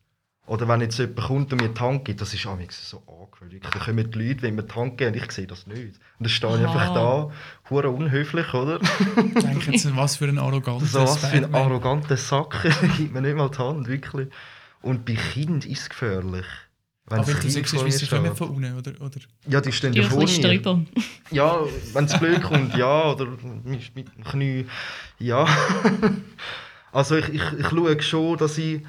Oder 0.45 0.67
wenn 0.67 0.81
jetzt 0.81 0.97
jemand 0.97 1.21
kommt 1.21 1.53
und 1.53 1.61
mir 1.61 1.69
die 1.69 1.79
Hand 1.79 2.03
gibt, 2.03 2.19
das 2.19 2.33
ist 2.33 2.45
auch 2.45 2.57
so 2.69 3.01
angewöhnlich. 3.07 3.61
Da 3.61 3.79
kommen 3.79 4.11
die 4.11 4.19
Leute, 4.19 4.41
wenn 4.41 4.55
mir 4.55 4.63
die 4.63 4.75
Hand 4.75 4.97
geben 4.97 5.13
und 5.15 5.23
ich 5.23 5.31
sehe 5.31 5.47
das 5.47 5.67
nicht. 5.67 5.95
Und 5.95 5.95
dann 6.19 6.29
stehe 6.29 6.57
ich 6.57 6.67
einfach 6.67 6.93
da, 6.93 7.31
hure 7.69 7.89
unhöflich, 7.89 8.53
oder? 8.53 8.81
Ich 8.81 9.41
denke 9.41 9.71
jetzt, 9.71 9.95
was 9.95 10.17
für 10.17 10.25
ein 10.25 10.37
arroganter 10.37 10.85
So 10.85 11.01
was 11.01 11.17
für 11.17 11.27
ein 11.27 11.55
arroganter 11.55 12.17
Sack, 12.17 12.63
gibt 12.97 13.13
mir 13.13 13.21
nicht 13.21 13.37
mal 13.37 13.49
die 13.49 13.57
Hand, 13.57 13.87
wirklich. 13.87 14.27
Und 14.81 15.05
bei 15.05 15.13
Kind 15.13 15.65
ist 15.65 15.83
es 15.83 15.89
gefährlich. 15.89 16.45
Wenn 17.05 17.19
Aber 17.19 17.33
du 17.33 17.49
siehst, 17.49 17.85
wie 17.85 17.91
sie 17.91 18.07
kommen 18.07 18.35
von 18.35 18.49
unten, 18.49 18.77
oder? 18.77 18.91
oder? 18.99 19.19
Ja, 19.47 19.61
die 19.61 19.71
stehen 19.71 19.93
ja 19.93 20.03
vor 20.03 20.23
mir. 20.23 20.41
drüber. 20.41 20.81
Ja, 21.31 21.59
wenn 21.93 22.05
es 22.05 22.17
blöd 22.19 22.43
kommt, 22.43 22.75
ja. 22.75 23.11
Oder 23.11 23.27
mit, 23.63 23.95
mit 23.95 24.15
dem 24.15 24.23
Knie, 24.23 24.65
ja. 25.19 25.45
also 26.91 27.15
ich, 27.15 27.29
ich, 27.29 27.41
ich 27.59 27.67
schaue 27.67 28.01
schon, 28.01 28.37
dass 28.37 28.57
ich 28.57 28.81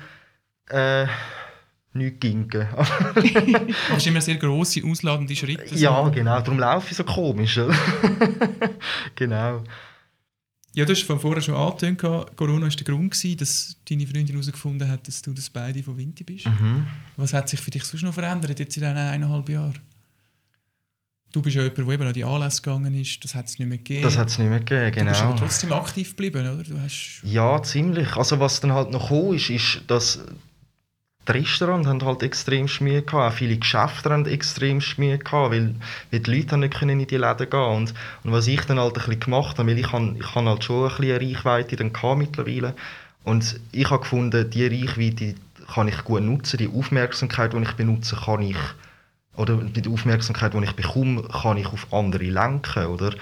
äh, 0.68 1.06
nichts 1.94 2.20
ginge. 2.20 2.68
Aber 2.72 3.16
es 3.16 3.96
ist 3.96 4.06
immer 4.06 4.20
sehr 4.20 4.36
grosse, 4.36 4.82
ausladende 4.84 5.34
Schritte. 5.34 5.74
ja, 5.74 6.04
so. 6.04 6.10
genau. 6.10 6.40
Darum 6.40 6.58
laufe 6.58 6.88
ich 6.90 6.96
so 6.96 7.04
komisch. 7.04 7.60
genau. 9.14 9.62
Ja, 10.76 10.84
du 10.84 10.92
hast 10.92 11.04
von 11.04 11.20
vorher 11.20 11.40
schon 11.40 11.54
angetönt, 11.54 12.00
Corona 12.00 12.62
war 12.62 12.68
der 12.68 12.84
Grund, 12.84 13.12
gewesen, 13.12 13.36
dass 13.36 13.76
deine 13.88 14.06
Freundin 14.08 14.34
herausgefunden 14.34 14.88
hat, 14.90 15.06
dass 15.06 15.22
du 15.22 15.32
das 15.32 15.48
beide 15.48 15.84
von 15.84 15.96
Winter 15.96 16.24
bist. 16.24 16.46
Mhm. 16.46 16.88
Was 17.16 17.32
hat 17.32 17.48
sich 17.48 17.60
für 17.60 17.70
dich 17.70 17.84
sonst 17.84 18.02
noch 18.02 18.12
verändert 18.12 18.58
jetzt 18.58 18.76
in 18.76 18.82
diesen 18.82 18.96
eineinhalb 18.96 19.48
Jahren? 19.48 19.78
Du 21.30 21.42
bist 21.42 21.54
ja 21.54 21.62
jemand, 21.62 21.78
der 21.78 21.88
eben 21.88 22.06
an 22.06 22.12
die 22.12 22.24
Anlässe 22.24 22.62
gegangen 22.62 22.94
ist, 22.94 23.22
das 23.24 23.36
hat 23.36 23.46
es 23.46 23.58
nicht 23.58 23.68
mehr 23.68 23.78
gegeben. 23.78 24.02
Das 24.02 24.18
hat 24.18 24.28
es 24.28 24.38
nicht 24.38 24.48
mehr 24.48 24.60
gegeben, 24.60 24.92
Du 24.96 25.04
bist 25.04 25.20
aber 25.20 25.30
genau. 25.34 25.46
trotzdem 25.46 25.72
aktiv 25.72 26.10
geblieben, 26.10 26.40
oder? 26.40 26.62
Du 26.64 26.80
hast... 26.80 27.20
Ja, 27.22 27.62
ziemlich. 27.62 28.16
Also 28.16 28.40
was 28.40 28.60
dann 28.60 28.72
halt 28.72 28.90
noch 28.90 29.08
gekommen 29.08 29.34
ist, 29.34 29.50
ist, 29.50 29.82
dass 29.86 30.24
die 31.26 31.32
Restaurants 31.32 31.88
haben 31.88 32.04
halt 32.04 32.22
extrem 32.22 32.68
Mühe 32.80 33.02
gehabt, 33.02 33.32
auch 33.32 33.36
viele 33.36 33.56
Geschäfte 33.56 34.10
haben 34.10 34.26
extrem 34.26 34.82
Mühe 34.96 35.18
gehabt, 35.18 35.52
weil, 35.52 35.74
weil 36.10 36.20
die 36.20 36.34
Leute 36.34 36.58
nicht 36.58 36.74
können 36.74 37.00
in 37.00 37.06
die 37.06 37.16
Läden 37.16 37.48
gehen. 37.48 37.60
Und, 37.60 37.94
und 38.24 38.32
was 38.32 38.46
ich 38.46 38.60
dann 38.62 38.78
halt 38.78 38.94
ein 38.96 39.04
bisschen 39.04 39.20
gemacht 39.20 39.58
habe, 39.58 39.70
weil 39.70 39.78
ich, 39.78 39.92
han, 39.92 40.16
ich 40.16 40.34
han 40.34 40.48
halt 40.48 40.64
schon 40.64 40.84
ein 40.84 40.96
bisschen 40.96 41.16
eine 41.16 41.20
Reichweite 41.20 41.76
dann 41.76 41.92
gehabt 41.92 42.18
mittlerweile. 42.18 42.74
Und 43.24 43.58
ich 43.72 43.90
habe 43.90 44.02
gefunden, 44.02 44.50
die 44.50 44.66
Reichweite 44.66 45.34
kann 45.72 45.88
ich 45.88 46.04
gut 46.04 46.22
nutzen, 46.22 46.58
die 46.58 46.68
Aufmerksamkeit, 46.68 47.54
die 47.54 47.62
ich 47.62 47.72
benutze, 47.72 48.16
kann 48.16 48.42
ich 48.42 48.58
oder 49.36 49.56
die 49.56 49.88
Aufmerksamkeit, 49.88 50.54
die 50.54 50.62
ich 50.62 50.72
bekomme, 50.72 51.22
kann 51.22 51.56
ich 51.56 51.66
auf 51.66 51.92
andere 51.92 52.24
lenken, 52.24 52.86
oder? 52.86 53.14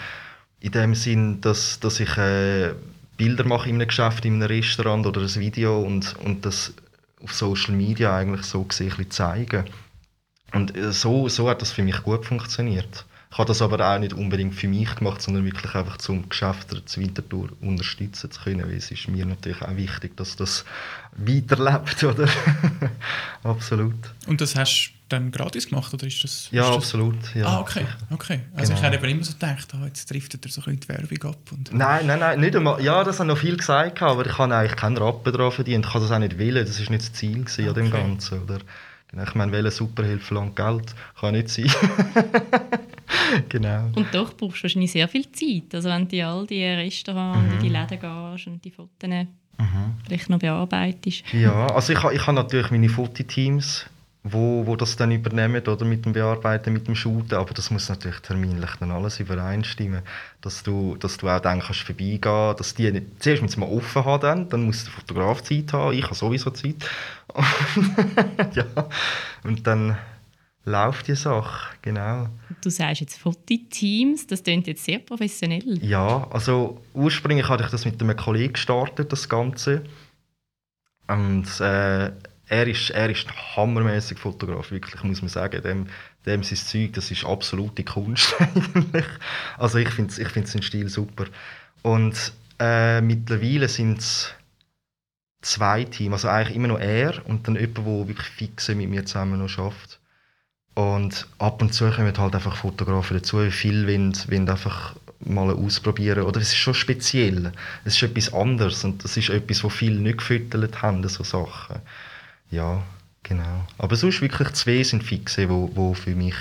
In 0.61 0.73
dem 0.73 0.95
Sinn, 0.95 1.41
dass, 1.41 1.81
dass 1.81 2.01
ich 2.01 2.17
äh, 2.19 2.75
Bilder 3.17 3.45
mache 3.45 3.69
in 3.69 3.77
einem 3.77 3.89
Geschäft, 3.89 4.25
in 4.25 4.35
einem 4.35 4.49
Restaurant 4.49 5.07
oder 5.07 5.23
ein 5.23 5.35
Video 5.37 5.81
und, 5.81 6.15
und 6.25 6.45
das 6.45 6.75
auf 7.23 7.35
Social 7.35 7.75
Media 7.75 8.17
eigentlich 8.17 8.45
so 8.47 8.63
gesehen 8.65 9.11
zeigen. 9.11 9.65
Und 10.53 10.77
äh, 10.77 10.93
so, 10.93 11.29
so 11.29 11.49
hat 11.49 11.63
das 11.63 11.73
für 11.73 11.83
mich 11.83 12.03
gut 12.03 12.27
funktioniert. 12.27 13.07
Ich 13.33 13.39
habe 13.39 13.49
das 13.49 13.63
aber 13.63 13.81
auch 13.95 13.99
nicht 13.99 14.13
unbedingt 14.13 14.55
für 14.55 14.69
mich 14.69 14.95
gemacht, 14.95 15.23
sondern 15.23 15.47
wirklich 15.47 15.75
einfach 15.75 15.97
zum 15.97 16.29
Geschäft 16.29 16.71
der 16.71 16.83
Winterthur 16.97 17.49
unterstützen 17.63 18.31
zu 18.31 18.39
können, 18.43 18.67
weil 18.69 18.77
es 18.77 18.91
ist 18.91 19.09
mir 19.09 19.25
natürlich 19.25 19.63
auch 19.63 19.75
wichtig, 19.75 20.15
dass 20.19 20.37
das 20.37 20.67
weiterlebt, 21.17 22.05
oder? 22.05 22.29
absolut. 23.43 23.95
Und 24.27 24.41
das 24.43 24.55
hast 24.55 24.89
du 24.89 24.93
dann 25.09 25.31
gratis 25.31 25.67
gemacht, 25.69 25.95
oder 25.95 26.07
ist 26.07 26.23
das... 26.23 26.49
Ja, 26.51 26.63
ist 26.65 26.69
das 26.69 26.77
absolut. 26.77 27.35
Ja. 27.35 27.47
Ah, 27.47 27.61
okay. 27.61 27.87
okay. 28.11 28.41
Also 28.55 28.75
Genau. 28.75 28.87
ich 28.91 28.97
habe 28.99 29.11
immer 29.11 29.25
so 29.25 29.33
gedacht, 29.33 29.69
ah, 29.75 29.87
jetzt 29.87 30.11
driftet 30.11 30.45
er 30.45 30.51
so 30.51 30.61
ein 30.67 30.77
bisschen 30.77 30.81
die 30.81 30.89
Werbung 31.11 31.33
ab. 31.33 31.53
Und 31.53 31.73
Nein, 31.73 32.07
nein, 32.07 32.19
nein, 32.19 32.39
nicht 32.39 32.55
einmal. 32.55 32.83
Ja, 32.83 33.03
das 33.03 33.19
haben 33.19 33.29
noch 33.29 33.39
viel 33.39 33.57
gesagt, 33.57 34.03
aber 34.03 34.27
ich 34.27 34.37
habe 34.37 34.55
eigentlich 34.55 34.77
keinen 34.77 34.99
Rappen 34.99 35.33
daran 35.33 35.53
verdient. 35.53 35.87
Ich 35.87 35.95
habe 35.95 36.05
das 36.05 36.13
auch 36.13 36.19
nicht 36.19 36.39
wollen, 36.39 36.67
das 36.67 36.79
war 36.83 36.91
nicht 36.91 37.03
das 37.03 37.13
Ziel 37.15 37.45
gewesen 37.45 37.69
an 37.69 37.75
dem 37.75 37.87
Okay. 37.87 37.97
Ganzen. 38.03 38.43
Oder? 38.43 38.59
Ich 39.27 39.35
meine, 39.35 39.53
welcher 39.53 39.71
Superhilfe 39.71 40.25
verlangt 40.27 40.57
Geld? 40.57 40.95
Kann 41.19 41.33
nicht 41.33 41.49
sein. 41.51 41.71
genau. 43.49 43.91
Und 43.95 44.07
doch 44.13 44.35
brauchst 44.35 44.59
du 44.59 44.63
wahrscheinlich 44.65 44.93
sehr 44.93 45.09
viel 45.09 45.31
Zeit. 45.33 45.75
Also 45.75 45.89
wenn 45.89 46.09
du 46.09 46.17
in 46.17 46.25
all 46.25 46.47
die 46.47 46.65
Restaurants 46.65 47.39
und 47.39 47.53
in 47.53 47.59
die 47.61 47.69
Mhm. 47.69 47.75
Läden 47.75 48.01
gehst 48.01 48.47
und 48.47 48.65
die 48.65 48.71
Fotos 48.71 49.11
vielleicht 50.05 50.31
noch 50.31 50.39
bearbeitest. 50.39 51.25
Ja, 51.33 51.67
also 51.67 51.93
ich, 51.93 51.99
ich 51.99 52.27
habe 52.27 52.35
natürlich 52.35 52.71
meine 52.71 52.89
Fototeams, 52.89 53.87
wo, 54.25 54.67
wo 54.67 54.77
das 54.77 54.97
dann 54.97 55.11
übernehmen 55.11 55.67
oder 55.67 55.85
mit 55.85 56.05
dem 56.05 56.13
Bearbeiten, 56.13 56.73
mit 56.73 56.87
dem 56.87 56.95
Shooten, 56.95 57.35
aber 57.35 57.53
das 57.55 57.71
muss 57.71 57.89
natürlich 57.89 58.21
terminlich 58.21 58.71
dann 58.79 58.93
alles 58.93 59.19
übereinstimmen, 59.19 60.03
dass 60.41 60.63
du, 60.63 60.97
dass 60.97 61.17
du 61.17 61.29
auch 61.29 61.41
dann 61.41 61.61
kannst 61.61 61.83
vorbeigehen, 61.83 62.57
dass 62.57 62.75
die 62.75 62.91
nicht, 62.93 63.23
zuerst 63.23 63.43
müssen 63.43 63.61
wir 63.61 63.71
offen 63.71 64.05
haben, 64.05 64.23
dann, 64.23 64.49
dann 64.49 64.63
muss 64.63 64.85
der 64.85 64.93
Fotograf 64.93 65.43
Zeit 65.43 65.73
haben, 65.73 65.97
ich 65.97 66.05
habe 66.05 66.15
sowieso 66.15 66.51
Zeit. 66.51 66.77
ja, 68.55 68.65
und 69.43 69.67
dann 69.67 69.97
läuft 70.65 71.09
die 71.09 71.17
Sache, 71.17 71.77
genau. 71.83 72.29
Du 72.63 72.71
sagst 72.71 73.01
jetzt 73.01 73.19
Fototeams, 73.19 74.27
das 74.27 74.43
klingt 74.43 74.67
jetzt 74.67 74.85
sehr 74.85 74.99
professionell. 75.01 75.79
Ja, 75.83 76.27
also 76.31 76.81
ursprünglich 76.95 77.49
hatte 77.49 77.65
ich 77.65 77.71
das 77.71 77.85
mit 77.85 78.01
einem 78.01 78.17
Kollegen 78.17 78.53
gestartet, 78.53 79.13
das 79.13 79.29
Ganze. 79.29 79.83
Und 81.09 81.61
äh, 81.61 82.13
er 82.53 82.67
ist, 82.67 82.91
er 82.91 83.11
ist 83.11 83.27
ein 83.27 83.57
hammermäßig 83.57 84.19
Fotograf, 84.19 84.71
wirklich, 84.71 85.03
muss 85.03 85.23
man 85.23 85.29
sagen. 85.29 85.63
Dem, 85.63 85.87
dem 86.27 86.43
sein 86.43 86.59
Zeug, 86.59 86.93
das 86.93 87.11
ist 87.11 87.25
absolute 87.25 87.83
Kunst 87.83 88.35
eigentlich. 88.39 89.07
Also 89.59 89.79
ich 89.79 89.89
finde 89.89 90.21
ich 90.21 90.29
find 90.29 90.47
seinen 90.47 90.63
Stil 90.63 90.89
super. 90.89 91.27
Und 91.83 92.33
äh, 92.59 93.01
mittlerweile 93.01 93.69
sind 93.69 93.99
es 93.99 94.33
zwei 95.41 95.85
Teams, 95.85 96.13
also 96.13 96.29
eigentlich 96.29 96.57
immer 96.57 96.69
noch 96.69 96.79
er 96.79 97.27
und 97.27 97.49
dann 97.49 97.57
jemand, 97.57 97.79
der 97.79 98.09
wirklich 98.09 98.29
fixe 98.29 98.75
mit 98.75 98.89
mir 98.89 99.05
zusammen 99.05 99.41
noch 99.41 99.49
schafft. 99.49 99.99
Und 100.75 101.27
ab 101.39 101.61
und 101.61 101.75
zu 101.75 101.91
kommen 101.91 102.17
halt 102.17 102.35
einfach 102.35 102.57
Fotografen 102.57 103.19
dazu, 103.19 103.45
wie 103.45 103.51
viele 103.51 103.87
wollen, 103.87 104.15
wollen 104.29 104.49
einfach 104.49 104.97
mal 105.21 105.51
ausprobieren. 105.51 106.25
Oder 106.25 106.41
es 106.41 106.49
ist 106.49 106.57
schon 106.57 106.75
speziell. 106.75 107.53
Es 107.85 107.97
ist 107.97 108.03
etwas 108.03 108.33
anderes 108.33 108.83
und 108.85 109.05
das 109.05 109.17
ist 109.19 109.29
etwas, 109.29 109.63
wo 109.65 109.69
viele 109.69 110.01
nicht 110.01 110.19
gefüttert 110.19 110.81
haben, 110.81 111.07
so 111.09 111.25
Sachen. 111.25 111.77
Ja, 112.51 112.83
genau. 113.23 113.67
Aber 113.77 113.97
sonst 113.97 114.23
wirklich 114.23 114.51
zwei 114.53 114.83
sind 114.83 115.05
fixe, 115.05 115.49
wo, 115.49 115.71
wo 115.75 115.93
für 115.93 116.15
mich 116.15 116.37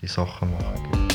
die 0.00 0.06
Sachen 0.06 0.52
machen. 0.52 1.08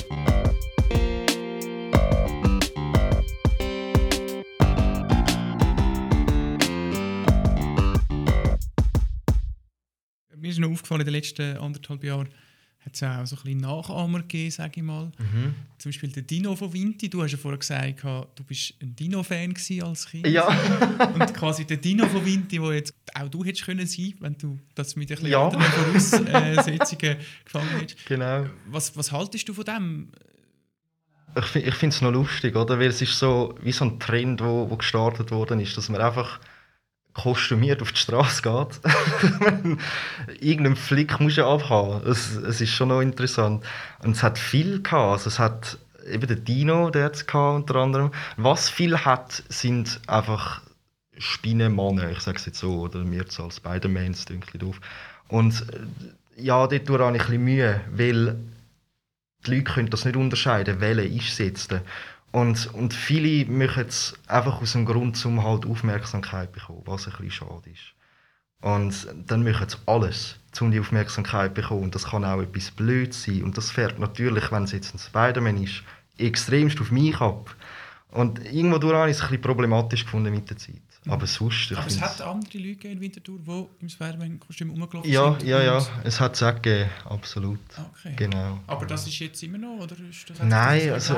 Mir 10.35 10.49
ist 10.49 10.59
noch 10.59 10.71
aufgefallen, 10.71 11.01
in 11.01 11.05
den 11.05 11.13
letzten 11.13 11.57
anderthalb 11.57 12.03
Jahren 12.03 12.27
hat 12.83 12.95
es 12.95 13.03
auch 13.03 13.25
so 13.27 13.35
ein 13.35 13.43
bisschen 13.43 13.57
Nachahmer 13.59 14.19
gegeben, 14.21 14.49
sage 14.49 14.71
ich 14.77 14.81
mal. 14.83 15.11
Mhm. 15.19 15.53
Zum 15.77 15.89
Beispiel 15.91 16.09
der 16.11 16.23
Dino 16.23 16.55
von 16.55 16.73
Vinti. 16.73 17.09
Du 17.09 17.21
hast 17.21 17.31
ja 17.31 17.37
vorher 17.37 17.59
gesagt, 17.59 18.03
du 18.03 18.43
bist 18.43 18.73
ein 18.81 18.95
Dino-Fan 18.95 19.53
als 19.83 20.07
Kind. 20.09 20.25
Ja. 20.27 20.47
Und 21.13 21.33
quasi 21.33 21.63
der 21.65 21.77
Dino 21.77 22.07
von 22.07 22.25
Vinti, 22.25 22.59
wo 22.59 22.71
jetzt 22.71 22.93
auch 23.13 23.27
du 23.29 23.45
hättest 23.45 23.65
können 23.65 23.85
sein, 23.85 24.13
wenn 24.19 24.35
du 24.37 24.59
das 24.73 24.95
mit 24.95 25.11
ein 25.11 25.15
bisschen 25.15 25.29
Ja. 25.31 25.47
anderen 25.47 25.63
Voraussetzungen 25.71 27.17
gefangen 27.45 27.69
hättest. 27.79 28.05
genau. 28.07 28.45
Was, 28.67 28.95
was 28.97 29.11
haltest 29.11 29.47
du 29.47 29.53
von 29.53 29.63
dem? 29.65 30.07
Ich, 31.37 31.55
ich 31.55 31.75
finde 31.75 31.95
es 31.95 32.01
noch 32.01 32.11
lustig, 32.11 32.55
oder? 32.55 32.77
Weil 32.79 32.87
es 32.87 33.01
ist 33.01 33.17
so 33.17 33.55
wie 33.61 33.71
so 33.71 33.85
ein 33.85 33.99
Trend, 33.99 34.41
wo, 34.41 34.69
wo 34.69 34.75
gestartet 34.75 35.31
worden 35.31 35.59
ist, 35.59 35.77
dass 35.77 35.87
man 35.87 36.01
einfach 36.01 36.39
kostümiert 37.13 37.81
auf 37.81 37.91
die 37.91 37.99
Straße 37.99 38.41
geht. 38.41 39.77
Irgendeinen 40.39 40.75
Flick 40.75 41.19
muss 41.19 41.35
ja 41.35 41.47
abhaben. 41.47 42.09
Es, 42.09 42.35
es 42.35 42.61
ist 42.61 42.71
schon 42.71 42.89
noch 42.89 43.01
interessant. 43.01 43.65
Und 44.03 44.11
es 44.11 44.23
hat 44.23 44.39
viel 44.39 44.81
gehabt. 44.81 45.11
Also 45.11 45.29
es 45.29 45.39
hat 45.39 45.77
eben 46.09 46.27
der 46.27 46.37
Dino, 46.37 46.89
der 46.89 47.05
hat 47.05 47.15
es 47.15 47.27
gehabt, 47.27 47.55
unter 47.55 47.75
anderem. 47.75 48.11
Was 48.37 48.69
viel 48.69 48.97
hat, 48.97 49.43
sind 49.49 49.99
einfach 50.07 50.61
Spinnenmannen, 51.17 52.11
ich 52.11 52.21
sage 52.21 52.37
es 52.37 52.45
jetzt 52.45 52.59
so, 52.59 52.81
oder 52.81 52.99
mir 52.99 53.25
als 53.25 53.55
Spider-Mans, 53.55 54.25
denke 54.25 54.47
ich 54.53 54.59
doof. 54.59 54.79
Und 55.27 55.65
äh, 55.71 56.41
ja, 56.41 56.65
dort 56.65 56.85
tue 56.85 56.97
ich 56.97 57.03
ein 57.03 57.13
bisschen 57.13 57.43
Mühe, 57.43 57.81
weil 57.91 58.37
die 59.45 59.55
Leute 59.55 59.63
können 59.63 59.89
das 59.89 60.05
nicht 60.05 60.15
unterscheiden, 60.15 60.79
welche 60.79 61.03
ist 61.03 61.29
es 61.29 61.37
jetzt. 61.37 61.75
Und, 62.31 62.73
und 62.73 62.93
viele 62.93 63.49
machen 63.51 63.85
es 63.87 64.17
einfach 64.27 64.61
aus 64.61 64.71
dem 64.73 64.85
Grund, 64.85 65.23
um 65.25 65.43
halt 65.43 65.65
Aufmerksamkeit 65.65 66.53
zu 66.53 66.59
bekommen, 66.59 66.81
was 66.85 67.07
ein 67.07 67.11
bisschen 67.11 67.31
schade 67.31 67.69
ist. 67.69 67.93
Und 68.61 69.07
dann 69.27 69.43
machen 69.43 69.67
sie 69.67 69.77
alles, 69.85 70.37
um 70.59 70.71
die 70.71 70.79
Aufmerksamkeit 70.79 71.55
zu 71.55 71.61
bekommen. 71.61 71.83
Und 71.83 71.95
das 71.95 72.05
kann 72.05 72.23
auch 72.23 72.41
etwas 72.41 72.71
blöd 72.71 73.13
sein. 73.13 73.43
Und 73.43 73.57
das 73.57 73.71
fährt 73.71 73.99
natürlich, 73.99 74.51
wenn 74.51 74.63
es 74.63 74.71
jetzt 74.71 74.93
ein 74.93 74.99
Spider-Man 74.99 75.63
ist, 75.63 75.83
extremst 76.17 76.79
auf 76.79 76.91
mich 76.91 77.19
ab. 77.19 77.53
Und 78.11 78.39
irgendwo 78.45 78.75
habe 78.93 79.09
ich 79.09 79.17
es 79.17 79.23
ein 79.23 79.29
bisschen 79.29 79.41
problematisch 79.41 80.05
gefunden 80.05 80.31
mit 80.31 80.49
der 80.49 80.57
Zeit. 80.57 80.81
Aber 81.07 81.25
sonst, 81.25 81.71
Aber 81.73 81.87
es 81.87 81.99
hat 81.99 82.21
andere 82.21 82.59
Leute 82.59 82.87
in 82.87 83.01
Winterthur, 83.01 83.39
die 83.39 83.65
im 83.81 83.89
Spider-Man-Kostüm 83.89 84.69
rumgelaufen 84.69 85.09
ja, 85.09 85.31
sind. 85.31 85.43
ja, 85.43 85.63
ja, 85.63 85.77
Und- 85.79 85.89
es 86.03 86.19
hat 86.19 86.35
es 86.35 86.43
auch 86.43 86.53
gegeben, 86.53 86.89
absolut. 87.09 87.59
Okay. 87.93 88.13
Genau. 88.15 88.59
Aber 88.67 88.85
das 88.85 89.07
ist 89.07 89.17
jetzt 89.17 89.41
immer 89.41 89.57
noch, 89.57 89.79
oder 89.79 89.95
ist 90.09 90.29
das 90.29 90.39
Nein, 90.43 90.91
also 90.91 91.15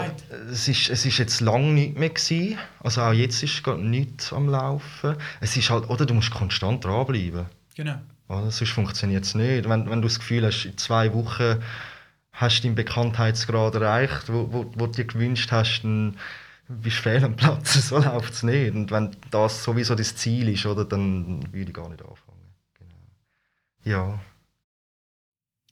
es 0.49 0.69
ist, 0.69 0.89
es 0.89 1.05
ist 1.05 1.17
jetzt 1.17 1.41
lange 1.41 1.73
nicht 1.73 1.97
mehr 1.97 2.09
gewesen. 2.09 2.57
Also 2.79 3.01
auch 3.01 3.11
jetzt 3.11 3.43
ist 3.43 3.61
gerade 3.61 3.81
nichts 3.85 4.31
am 4.31 4.47
Laufen. 4.47 5.17
Es 5.41 5.57
ist 5.57 5.69
halt, 5.69 5.89
oder 5.89 6.05
du 6.05 6.13
musst 6.13 6.31
konstant 6.31 6.85
dranbleiben. 6.85 7.45
Genau. 7.75 7.95
Oder? 8.29 8.51
Sonst 8.51 8.71
funktioniert 8.71 9.25
es 9.25 9.35
nicht. 9.35 9.67
Wenn, 9.67 9.89
wenn 9.89 10.01
du 10.01 10.07
das 10.07 10.17
Gefühl 10.19 10.45
hast, 10.45 10.63
in 10.63 10.77
zwei 10.77 11.13
Wochen 11.13 11.61
hast 12.31 12.59
du 12.59 12.63
deinen 12.63 12.75
Bekanntheitsgrad 12.75 13.75
erreicht, 13.75 14.31
wo, 14.31 14.47
wo, 14.51 14.71
wo 14.75 14.85
du 14.87 14.93
dir 14.93 15.05
gewünscht 15.05 15.51
hast, 15.51 15.81
dann 15.83 16.15
bist 16.67 16.97
fehl 16.97 17.23
am 17.23 17.35
Platz. 17.35 17.73
So 17.87 17.97
läuft 17.97 18.33
es 18.33 18.43
nicht. 18.43 18.73
Und 18.73 18.91
wenn 18.91 19.15
das 19.31 19.63
sowieso 19.63 19.95
das 19.95 20.15
Ziel 20.15 20.49
ist, 20.49 20.65
oder, 20.65 20.85
dann 20.85 21.43
würde 21.53 21.69
ich 21.69 21.73
gar 21.73 21.89
nicht 21.89 22.01
anfangen. 22.01 22.53
Genau. 22.77 22.95
Ja. 23.83 24.19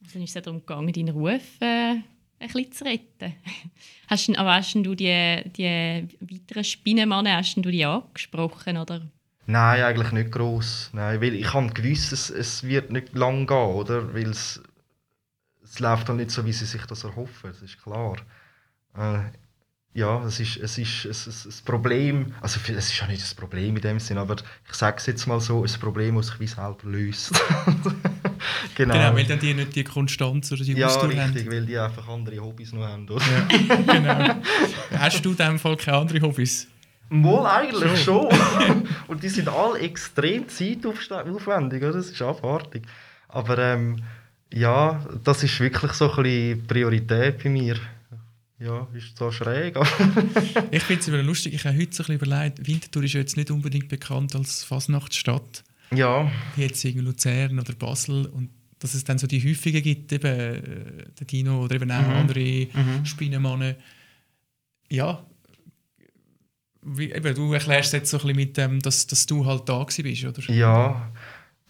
Also 0.02 0.14
dann 0.14 0.22
ist 0.22 0.30
es 0.30 0.34
ja 0.34 0.40
darum 0.40 0.60
gegangen, 0.60 0.92
deinen 0.92 1.10
Ruf 1.10 1.60
äh, 1.60 1.94
ein 1.94 2.04
bisschen 2.38 2.72
zu 2.72 2.84
retten. 2.84 3.34
Hast 4.08 4.28
du, 4.28 4.34
aber 4.36 4.54
hast 4.56 4.74
du 4.74 4.94
die, 4.94 5.42
die 5.56 6.06
weiteren 6.20 6.64
Spinnenmannen 6.64 7.32
hast 7.34 7.54
du 7.56 7.70
die 7.70 7.84
angesprochen? 7.84 8.76
Oder? 8.76 9.00
Nein, 9.46 9.82
eigentlich 9.82 10.12
nicht 10.12 10.32
gross. 10.32 10.90
Nein, 10.92 11.20
weil 11.20 11.34
ich 11.34 11.52
habe 11.54 11.72
gewusst, 11.72 12.12
es, 12.12 12.28
es 12.28 12.62
wird 12.64 12.92
nicht 12.92 13.14
lang 13.14 13.46
gehen, 13.46 13.56
oder? 13.56 14.12
Weil 14.12 14.30
es, 14.30 14.62
es 15.64 15.78
läuft 15.78 16.08
dann 16.08 16.16
nicht 16.16 16.30
so, 16.30 16.44
wie 16.44 16.52
sie 16.52 16.66
sich 16.66 16.84
das 16.84 17.04
erhoffen, 17.04 17.50
das 17.50 17.62
ist 17.62 17.82
klar. 17.82 18.16
Äh, 18.94 19.20
ja, 19.94 20.24
es 20.24 20.40
ist, 20.40 20.56
es 20.56 20.78
ist 20.78 21.04
es, 21.04 21.26
es, 21.26 21.44
das 21.44 21.60
Problem, 21.60 22.32
also 22.40 22.58
es 22.66 22.90
ist 22.90 22.98
ja 22.98 23.06
nicht 23.06 23.22
das 23.22 23.34
Problem 23.34 23.76
in 23.76 23.82
dem 23.82 24.00
Sinn, 24.00 24.16
aber 24.16 24.36
ich 24.68 24.74
sage 24.74 24.96
es 24.98 25.06
jetzt 25.06 25.26
mal 25.26 25.38
so, 25.38 25.62
ein 25.62 25.70
Problem, 25.80 26.16
das 26.16 26.28
sich 26.28 26.40
wie 26.40 26.46
selber 26.46 26.78
löst. 26.84 27.32
genau. 28.74 28.94
Genau, 28.94 29.14
weil 29.14 29.24
dann 29.24 29.38
die 29.38 29.52
nicht 29.52 29.76
die 29.76 29.84
Konstanz 29.84 30.50
oder 30.50 30.64
die 30.64 30.72
ja, 30.72 30.86
Ausdauer 30.86 31.10
richtig, 31.10 31.44
haben. 31.44 31.52
weil 31.52 31.66
die 31.66 31.76
einfach 31.76 32.08
andere 32.08 32.38
Hobbys 32.40 32.72
noch 32.72 32.86
haben, 32.86 33.06
oder? 33.06 33.22
genau. 33.86 34.34
Hast 34.96 35.22
du 35.22 35.30
in 35.32 35.36
dem 35.36 35.58
Fall 35.58 35.76
keine 35.76 35.98
anderen 35.98 36.22
Hobbys? 36.22 36.68
Wohl 37.10 37.44
eigentlich 37.44 38.02
schon. 38.02 38.28
Und 39.08 39.22
die 39.22 39.28
sind 39.28 39.46
alle 39.50 39.78
extrem 39.80 40.48
zeitaufwendig, 40.48 41.82
oder? 41.82 41.92
Das 41.92 42.08
ist 42.08 42.22
abartig. 42.22 42.84
Aber 43.28 43.58
ähm, 43.58 44.02
ja, 44.50 45.04
das 45.22 45.42
ist 45.42 45.60
wirklich 45.60 45.92
so 45.92 46.10
ein 46.10 46.22
bisschen 46.22 46.66
Priorität 46.66 47.42
bei 47.42 47.50
mir. 47.50 47.76
Ja, 48.62 48.86
ist 48.94 49.16
zwar 49.16 49.32
schräg, 49.32 49.76
aber 49.76 49.88
Ich 50.70 50.82
finde 50.82 51.00
es 51.02 51.08
immer 51.08 51.22
lustig, 51.22 51.54
ich 51.54 51.64
habe 51.64 51.76
heute 51.76 51.92
so 51.94 52.02
ein 52.04 52.18
bisschen 52.18 52.28
überlegt, 52.28 52.66
Winterthur 52.66 53.02
ist 53.04 53.12
jetzt 53.14 53.36
nicht 53.36 53.50
unbedingt 53.50 53.88
bekannt 53.88 54.34
als 54.36 54.62
Fasnachtsstadt, 54.64 55.64
ja, 55.92 56.30
wie 56.56 56.62
jetzt 56.62 56.84
irgendwie 56.84 57.06
Luzern 57.06 57.58
oder 57.58 57.72
Basel 57.74 58.26
und 58.26 58.50
dass 58.78 58.94
es 58.94 59.04
dann 59.04 59.18
so 59.18 59.26
die 59.26 59.40
häufigen 59.48 59.82
gibt, 59.82 60.12
eben 60.12 60.26
äh, 60.26 61.04
der 61.18 61.26
Dino 61.26 61.62
oder 61.64 61.76
eben 61.76 61.90
auch 61.90 62.02
Mhm. 62.06 62.12
andere 62.14 62.68
Mhm. 62.72 63.04
Spinnenmannen. 63.04 63.76
Ja, 64.90 65.24
wie, 66.82 67.12
eben, 67.12 67.34
du 67.34 67.52
erklärst 67.52 67.88
es 67.88 67.92
jetzt 67.92 68.10
so 68.10 68.16
ein 68.18 68.22
bisschen 68.22 68.36
mit 68.36 68.56
dem, 68.56 68.80
dass, 68.80 69.06
dass 69.06 69.24
du 69.26 69.46
halt 69.46 69.68
da 69.68 69.84
bist, 69.84 70.24
oder? 70.24 70.42
ja. 70.52 71.12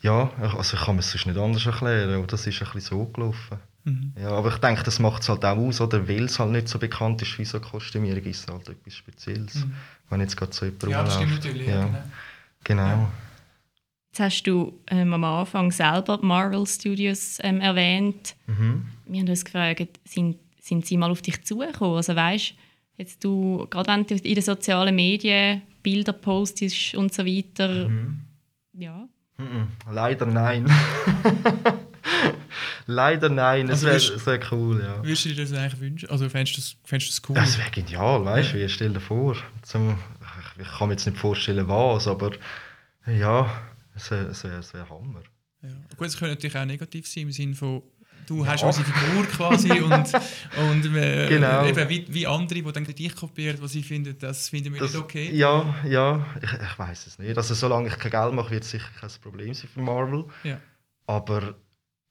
Ja, 0.01 0.33
also 0.41 0.77
ich 0.77 0.83
kann 0.83 0.97
mir 0.97 1.01
es 1.01 1.13
sonst 1.13 1.27
nicht 1.27 1.39
anders 1.39 1.65
erklären, 1.65 2.13
aber 2.13 2.27
das 2.27 2.45
ist 2.49 2.61
ein 2.61 2.69
bisschen 2.73 2.81
so 2.99 3.05
gelaufen. 3.07 3.59
Mhm. 3.85 4.13
Ja, 4.21 4.31
aber 4.31 4.49
ich 4.51 4.59
denke, 4.59 4.83
das 4.85 4.99
macht 5.01 5.23
es 5.23 5.29
halt 5.29 5.45
auch 5.45 5.57
aus, 5.57 5.81
oder? 5.81 6.07
Weil 6.09 6.25
es 6.25 6.39
halt 6.39 6.51
nicht 6.53 6.69
so 6.69 6.79
bekannt 6.79 7.21
ist 7.23 7.39
wie 7.39 7.45
so 7.45 7.59
eine 7.59 7.67
Kostümierung, 7.67 8.23
ist 8.25 8.49
es 8.49 8.53
halt 8.53 8.69
etwas 8.69 8.95
Spezielles. 8.95 9.55
Mhm. 9.57 9.73
Wenn 10.11 10.21
jetzt 10.21 10.37
gerade 10.37 10.53
so 10.53 10.65
jemand 10.67 10.83
Ja, 10.85 11.03
das 11.03 11.15
stimmt 11.15 11.31
rumläuft. 11.33 11.45
natürlich. 11.47 11.67
Ja, 11.69 11.75
Ja. 11.81 12.05
genau. 12.65 12.85
genau. 12.85 13.09
Jetzt 14.13 14.21
hast 14.21 14.43
du 14.45 14.79
ähm, 14.91 15.15
am 15.15 15.25
Anfang 15.25 15.73
selber 15.73 16.19
Marvel 16.23 16.67
Studios 16.67 17.39
ähm, 17.43 17.61
erwähnt. 17.61 18.35
Mhm. 18.47 18.87
Wir 19.07 19.21
haben 19.23 19.29
uns 19.29 19.45
gefragt, 19.45 19.99
sind, 20.05 20.37
sind 20.61 20.85
sie 20.87 20.97
mal 20.99 21.11
auf 21.11 21.23
dich 21.23 21.43
zugekommen? 21.45 21.97
Also 21.97 22.15
weißt, 22.15 22.55
jetzt 22.99 23.25
du, 23.25 23.67
gerade 23.71 23.89
wenn 23.91 24.07
du 24.07 24.15
in 24.15 24.35
den 24.35 24.43
sozialen 24.43 24.95
Medien 24.95 25.63
Bilder 25.83 26.13
postest 26.13 26.95
und 26.95 27.13
so 27.13 27.25
weiter, 27.27 27.89
Mhm. 27.89 28.21
ja. 28.75 29.09
Mhm. 29.39 29.69
Leider 29.91 30.27
nein. 30.27 30.71
Leider 32.87 33.29
nein, 33.29 33.69
es 33.69 33.85
Also 33.85 34.27
wäre 34.27 34.41
wär 34.41 34.53
cool, 34.53 34.81
ja. 34.83 35.03
Würdest 35.03 35.25
du 35.25 35.29
dir 35.31 35.43
das 35.43 35.53
eigentlich 35.53 35.81
wünschen? 35.81 36.11
Also 36.11 36.29
fändest 36.29 36.57
du 36.57 36.61
das, 36.61 36.77
fändest 36.85 37.11
du 37.11 37.21
das 37.23 37.29
cool? 37.31 37.35
Das 37.37 37.59
wäre 37.59 37.71
genial, 37.71 38.25
weißt 38.25 38.53
du, 38.53 38.59
wie 38.59 38.69
stell 38.69 38.93
dir 38.93 39.01
vor. 39.01 39.37
Zum, 39.63 39.99
ich, 40.57 40.63
ich 40.67 40.69
kann 40.79 40.89
mir 40.89 40.95
jetzt 40.95 41.07
nicht 41.07 41.19
vorstellen, 41.19 41.67
was, 41.69 42.07
aber 42.09 42.33
ja, 43.07 43.51
es 43.95 44.11
wäre 44.11 44.31
wär, 44.43 44.63
wär 44.73 44.91
Hammer. 44.91 45.23
Ja. 45.63 45.69
Gut, 45.97 46.09
es 46.09 46.17
könnte 46.19 46.35
natürlich 46.35 46.57
auch 46.57 46.65
negativ 46.65 47.07
sein, 47.07 47.25
im 47.25 47.33
Sinne 47.33 47.55
von, 47.55 47.83
du 48.27 48.45
hast 48.45 48.65
unsere 48.65 48.85
Figur 48.85 49.25
quasi 49.27 49.71
und, 49.81 49.93
und 49.93 50.97
äh, 50.97 51.29
Genau. 51.29 51.65
eben 51.67 51.89
wie, 51.89 52.07
wie 52.09 52.27
andere, 52.27 52.63
die 52.63 52.73
dann 52.73 52.85
dich 52.85 53.15
kopieren, 53.15 53.59
was 53.61 53.73
sie 53.73 53.83
finden, 53.83 54.17
das 54.19 54.49
finden 54.49 54.73
wir 54.75 54.81
Das, 54.81 54.93
nicht 54.93 55.03
okay. 55.03 55.31
Ja, 55.33 55.75
ja, 55.89 56.27
ich, 56.43 56.53
ich 56.53 56.79
weiß 56.79 57.07
es 57.07 57.19
nicht. 57.21 57.37
Also 57.37 57.55
solange 57.55 57.89
ich 57.89 57.99
kein 57.99 58.11
Geld 58.11 58.35
mache, 58.35 58.51
wird 58.51 58.65
es 58.65 58.71
sicher 58.71 58.89
kein 59.01 59.11
Problem 59.23 59.55
sein 59.55 59.69
für 59.73 59.81
Marvel. 59.81 60.25
Ja. 60.43 60.59
Aber 61.07 61.55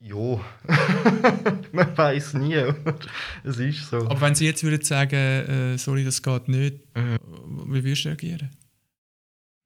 ja, 0.02 0.40
man 1.72 1.98
weiß 1.98 2.34
nie. 2.36 2.58
oder? 2.58 2.96
es 3.44 3.58
ist 3.58 3.90
so. 3.90 3.98
Aber 3.98 4.22
wenn 4.22 4.36
sie 4.36 4.46
jetzt 4.46 4.64
würden 4.64 4.84
sagen, 4.84 5.16
äh, 5.16 5.78
sorry, 5.78 6.04
das 6.04 6.22
geht 6.22 6.48
nicht, 6.48 6.80
Mhm. 6.96 7.18
wie 7.68 7.84
würdest 7.84 8.06
du 8.06 8.10
reagieren? 8.10 8.50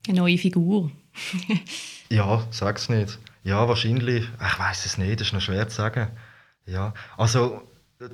Eine 0.07 0.17
neue 0.19 0.37
Figur. 0.37 0.91
Ja, 2.09 2.45
sag's 2.51 2.87
nicht. 2.87 3.17
Ja, 3.43 3.67
wahrscheinlich. 3.67 4.23
Ich 4.25 4.59
weiß 4.59 4.85
es 4.85 4.99
nicht, 4.99 5.19
das 5.19 5.27
ist 5.29 5.33
noch 5.33 5.41
schwer 5.41 5.67
zu 5.67 5.77
sagen. 5.77 6.09
Ja, 6.67 6.93
also 7.17 7.63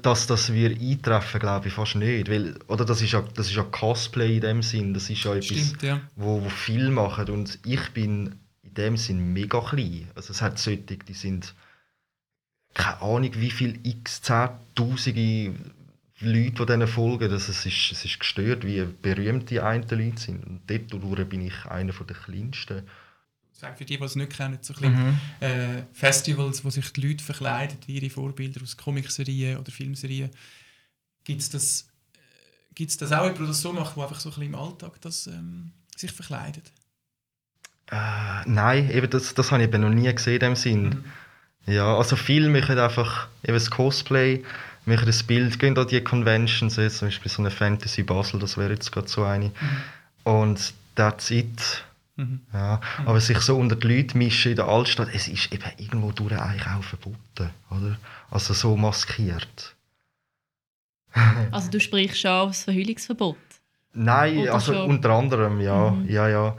dass 0.02 0.28
das 0.28 0.54
wir 0.54 0.70
eintreffen, 0.72 1.42
glaube 1.42 1.68
ich 1.68 1.74
fast 1.74 1.96
nicht, 1.96 2.30
weil 2.30 2.58
oder 2.68 2.86
das 2.86 3.02
ist 3.02 3.12
ja 3.12 3.22
das 3.36 3.48
ist 3.48 3.56
ja 3.56 3.64
Cosplay 3.64 4.36
in 4.36 4.42
dem 4.42 4.62
Sinn, 4.62 4.94
das 4.94 5.10
ist 5.10 5.24
ja 5.26 5.34
etwas, 5.36 5.46
Stimmt, 5.58 5.84
ja. 5.84 6.00
wo, 6.16 6.42
wo 6.42 6.50
viel 6.50 6.90
machen 6.90 7.28
und 7.32 7.60
ich 7.66 7.90
bin 7.90 8.36
in 8.64 8.74
dem 8.76 8.96
Sinn 8.96 9.34
mega 9.34 9.60
klein. 9.60 10.10
Also 10.16 10.32
es 10.32 10.42
hat 10.42 10.58
solche, 10.58 10.84
die 10.98 11.14
sind 11.14 11.54
keine 12.74 13.02
Ahnung, 13.02 13.32
wie 13.36 13.52
viel 13.52 13.80
x 13.84 14.22
zehntausende 14.22 15.54
Leute, 16.22 16.52
die 16.52 16.66
denen 16.66 16.88
folgen, 16.88 17.30
das, 17.30 17.50
es, 17.50 17.66
ist, 17.66 17.92
es 17.92 18.06
ist 18.06 18.20
gestört, 18.20 18.66
wie 18.66 18.84
berühmt 19.02 19.50
die 19.50 19.60
einen 19.60 19.88
Leute 19.90 20.22
sind. 20.22 20.46
Und 20.46 20.62
dort 20.68 21.30
bin 21.30 21.42
ich 21.42 21.66
einer 21.66 21.94
der 21.94 22.16
kleinsten. 22.16 22.84
Sagen 23.52 23.76
für 23.76 23.86
die, 23.86 23.98
die 23.98 24.04
es 24.04 24.16
nicht 24.16 24.32
kennen, 24.32 24.60
so 24.62 24.74
Mhm. 24.80 25.20
äh, 25.40 25.84
Festivals, 25.94 26.64
wo 26.64 26.70
sich 26.70 26.92
die 26.94 27.08
Leute 27.08 27.24
verkleiden, 27.24 27.78
wie 27.86 28.00
ihre 28.00 28.10
Vorbilder 28.10 28.62
aus 28.62 28.78
Comicserien 28.78 29.58
oder 29.58 29.72
Filmserien. 29.72 30.32
Gibt 31.24 31.42
es 31.42 31.50
das, 31.50 31.88
äh, 32.16 32.86
das 32.86 33.12
auch 33.12 33.24
jemand, 33.24 33.40
der 33.40 33.48
das 33.48 33.62
so 33.62 33.74
macht, 33.74 33.96
der 33.96 34.04
einfach 34.04 34.20
so 34.20 34.30
ein 34.30 34.36
bisschen 34.36 34.54
im 34.54 34.56
Alltag 34.56 35.00
das, 35.02 35.28
ähm, 35.28 35.72
sich 35.96 36.12
verkleidet? 36.12 36.72
Äh, 37.92 38.42
nein, 38.46 38.90
eben 38.90 39.10
das, 39.10 39.34
das 39.34 39.52
habe 39.52 39.62
ich 39.62 39.70
eben 39.70 39.82
noch 39.82 39.90
nie 39.90 40.12
gesehen 40.14 40.36
in 40.36 40.40
dem 40.40 40.56
Sinn. 40.56 41.04
Ja, 41.66 41.96
also 41.98 42.16
viele 42.16 42.50
machen 42.50 42.78
einfach 42.80 43.28
eben 43.44 43.54
das 43.54 43.70
Cosplay, 43.70 44.44
machen 44.86 45.06
das 45.06 45.24
Bild, 45.24 45.60
gehen 45.60 45.78
an 45.78 45.88
die 45.88 46.02
Conventions, 46.04 46.76
jetzt 46.78 46.98
zum 46.98 47.08
Beispiel 47.08 47.32
so 47.32 47.42
eine 47.42 47.52
Fantasy 47.52 48.04
Basel, 48.04 48.40
das 48.40 48.58
wäre 48.58 48.72
jetzt 48.74 48.92
gerade 48.92 49.08
so 49.08 49.24
eine. 49.24 49.52
Und 50.24 50.74
that's 50.96 51.30
it. 51.32 51.84
Mhm. 52.18 52.42
Ja, 52.54 52.82
aber 53.06 53.22
sich 53.22 53.40
so 53.40 53.58
unter 53.58 53.76
die 53.76 53.88
Leute 53.88 54.18
mischen 54.18 54.52
in 54.52 54.56
der 54.58 54.68
Altstadt, 54.68 55.10
es 55.14 55.28
ist 55.28 55.54
eben 55.54 55.64
irgendwo 55.78 56.12
durch 56.12 56.34
eigentlich 56.38 56.68
auch 56.68 56.84
verboten, 56.84 57.50
oder? 57.70 57.98
Also 58.30 58.54
so 58.54 58.76
maskiert. 58.76 59.76
Also 61.52 61.70
du 61.70 61.80
sprichst 61.80 62.20
schon 62.22 62.32
auf 62.32 62.50
das 62.50 62.64
Verhüllungsverbot. 62.64 63.38
Nein, 63.94 64.40
Oder 64.40 64.54
also 64.54 64.74
schon? 64.74 64.90
unter 64.90 65.10
anderem, 65.10 65.60
ja, 65.60 65.92
Mhm. 65.92 66.10
ja, 66.10 66.28
ja. 66.30 66.56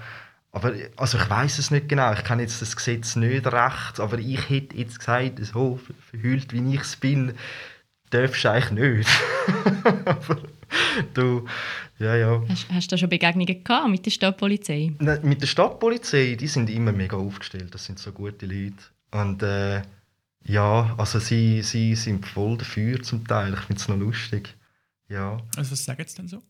Aber 0.54 0.74
also 0.96 1.16
ich 1.18 1.30
weiß 1.30 1.58
es 1.58 1.70
nicht 1.70 1.88
genau, 1.88 2.12
ich 2.12 2.24
kenne 2.24 2.42
jetzt 2.42 2.60
das 2.60 2.76
Gesetz 2.76 3.16
nicht 3.16 3.46
recht, 3.46 3.98
aber 3.98 4.18
ich 4.18 4.50
hätte 4.50 4.76
jetzt 4.76 4.98
gesagt, 4.98 5.44
so 5.44 5.76
ver- 5.76 5.94
verhüllt 6.10 6.52
wie 6.52 6.74
ich 6.74 6.80
es 6.82 6.96
bin, 6.96 7.32
darfst 8.10 8.44
du 8.44 8.50
eigentlich 8.50 8.98
nicht. 8.98 9.10
aber 10.04 10.42
du, 11.14 11.46
ja, 11.98 12.16
ja. 12.16 12.42
Hast, 12.48 12.66
hast 12.70 12.86
du 12.92 12.94
da 12.94 12.98
schon 12.98 13.08
Begegnungen 13.08 13.64
gehabt 13.64 13.88
mit 13.88 14.04
der 14.04 14.10
Stadtpolizei? 14.10 14.92
Ne, 14.98 15.20
Mit 15.22 15.40
der 15.40 15.46
Stadtpolizei, 15.46 16.36
die 16.38 16.48
sind 16.48 16.68
immer 16.68 16.92
mega 16.92 17.16
aufgestellt, 17.16 17.74
das 17.74 17.86
sind 17.86 17.98
so 17.98 18.12
gute 18.12 18.44
Leute. 18.44 18.76
Und 19.10 19.42
äh, 19.42 19.80
ja, 20.44 20.94
also 20.98 21.18
sie, 21.18 21.62
sie 21.62 21.94
sind 21.94 22.26
voll 22.26 22.58
dafür 22.58 23.02
zum 23.02 23.26
Teil, 23.26 23.54
ich 23.54 23.60
finde 23.60 23.80
es 23.80 23.88
noch 23.88 23.96
lustig. 23.96 24.54
Ja. 25.08 25.38
Also 25.56 25.72
was 25.72 25.84
sagen 25.84 26.04
sie 26.06 26.16
denn 26.16 26.28
so? 26.28 26.42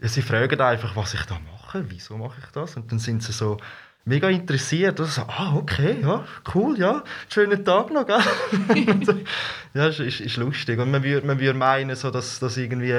Ja, 0.00 0.08
sie 0.08 0.22
fragen 0.22 0.60
einfach, 0.60 0.94
was 0.96 1.14
ich 1.14 1.22
da 1.22 1.38
mache, 1.38 1.84
wieso 1.88 2.16
mache 2.18 2.38
ich 2.44 2.50
das? 2.52 2.76
Und 2.76 2.90
dann 2.92 2.98
sind 2.98 3.22
sie 3.22 3.32
so 3.32 3.56
mega 4.04 4.28
interessiert. 4.28 5.00
Und 5.00 5.06
so, 5.06 5.22
ah, 5.22 5.54
okay, 5.56 5.96
ja, 6.02 6.24
cool, 6.54 6.78
ja, 6.78 7.02
schönen 7.28 7.64
Tag 7.64 7.90
noch, 7.92 8.06
gell? 8.06 8.20
Ja, 9.74 9.88
ist, 9.88 10.00
ist, 10.00 10.20
ist 10.20 10.36
lustig. 10.36 10.78
Und 10.78 10.90
man 10.90 11.02
würde 11.02 11.26
man 11.26 11.38
würd 11.40 11.56
meinen, 11.56 11.96
so, 11.96 12.10
dass 12.10 12.38
das 12.38 12.56
irgendwie, 12.56 12.92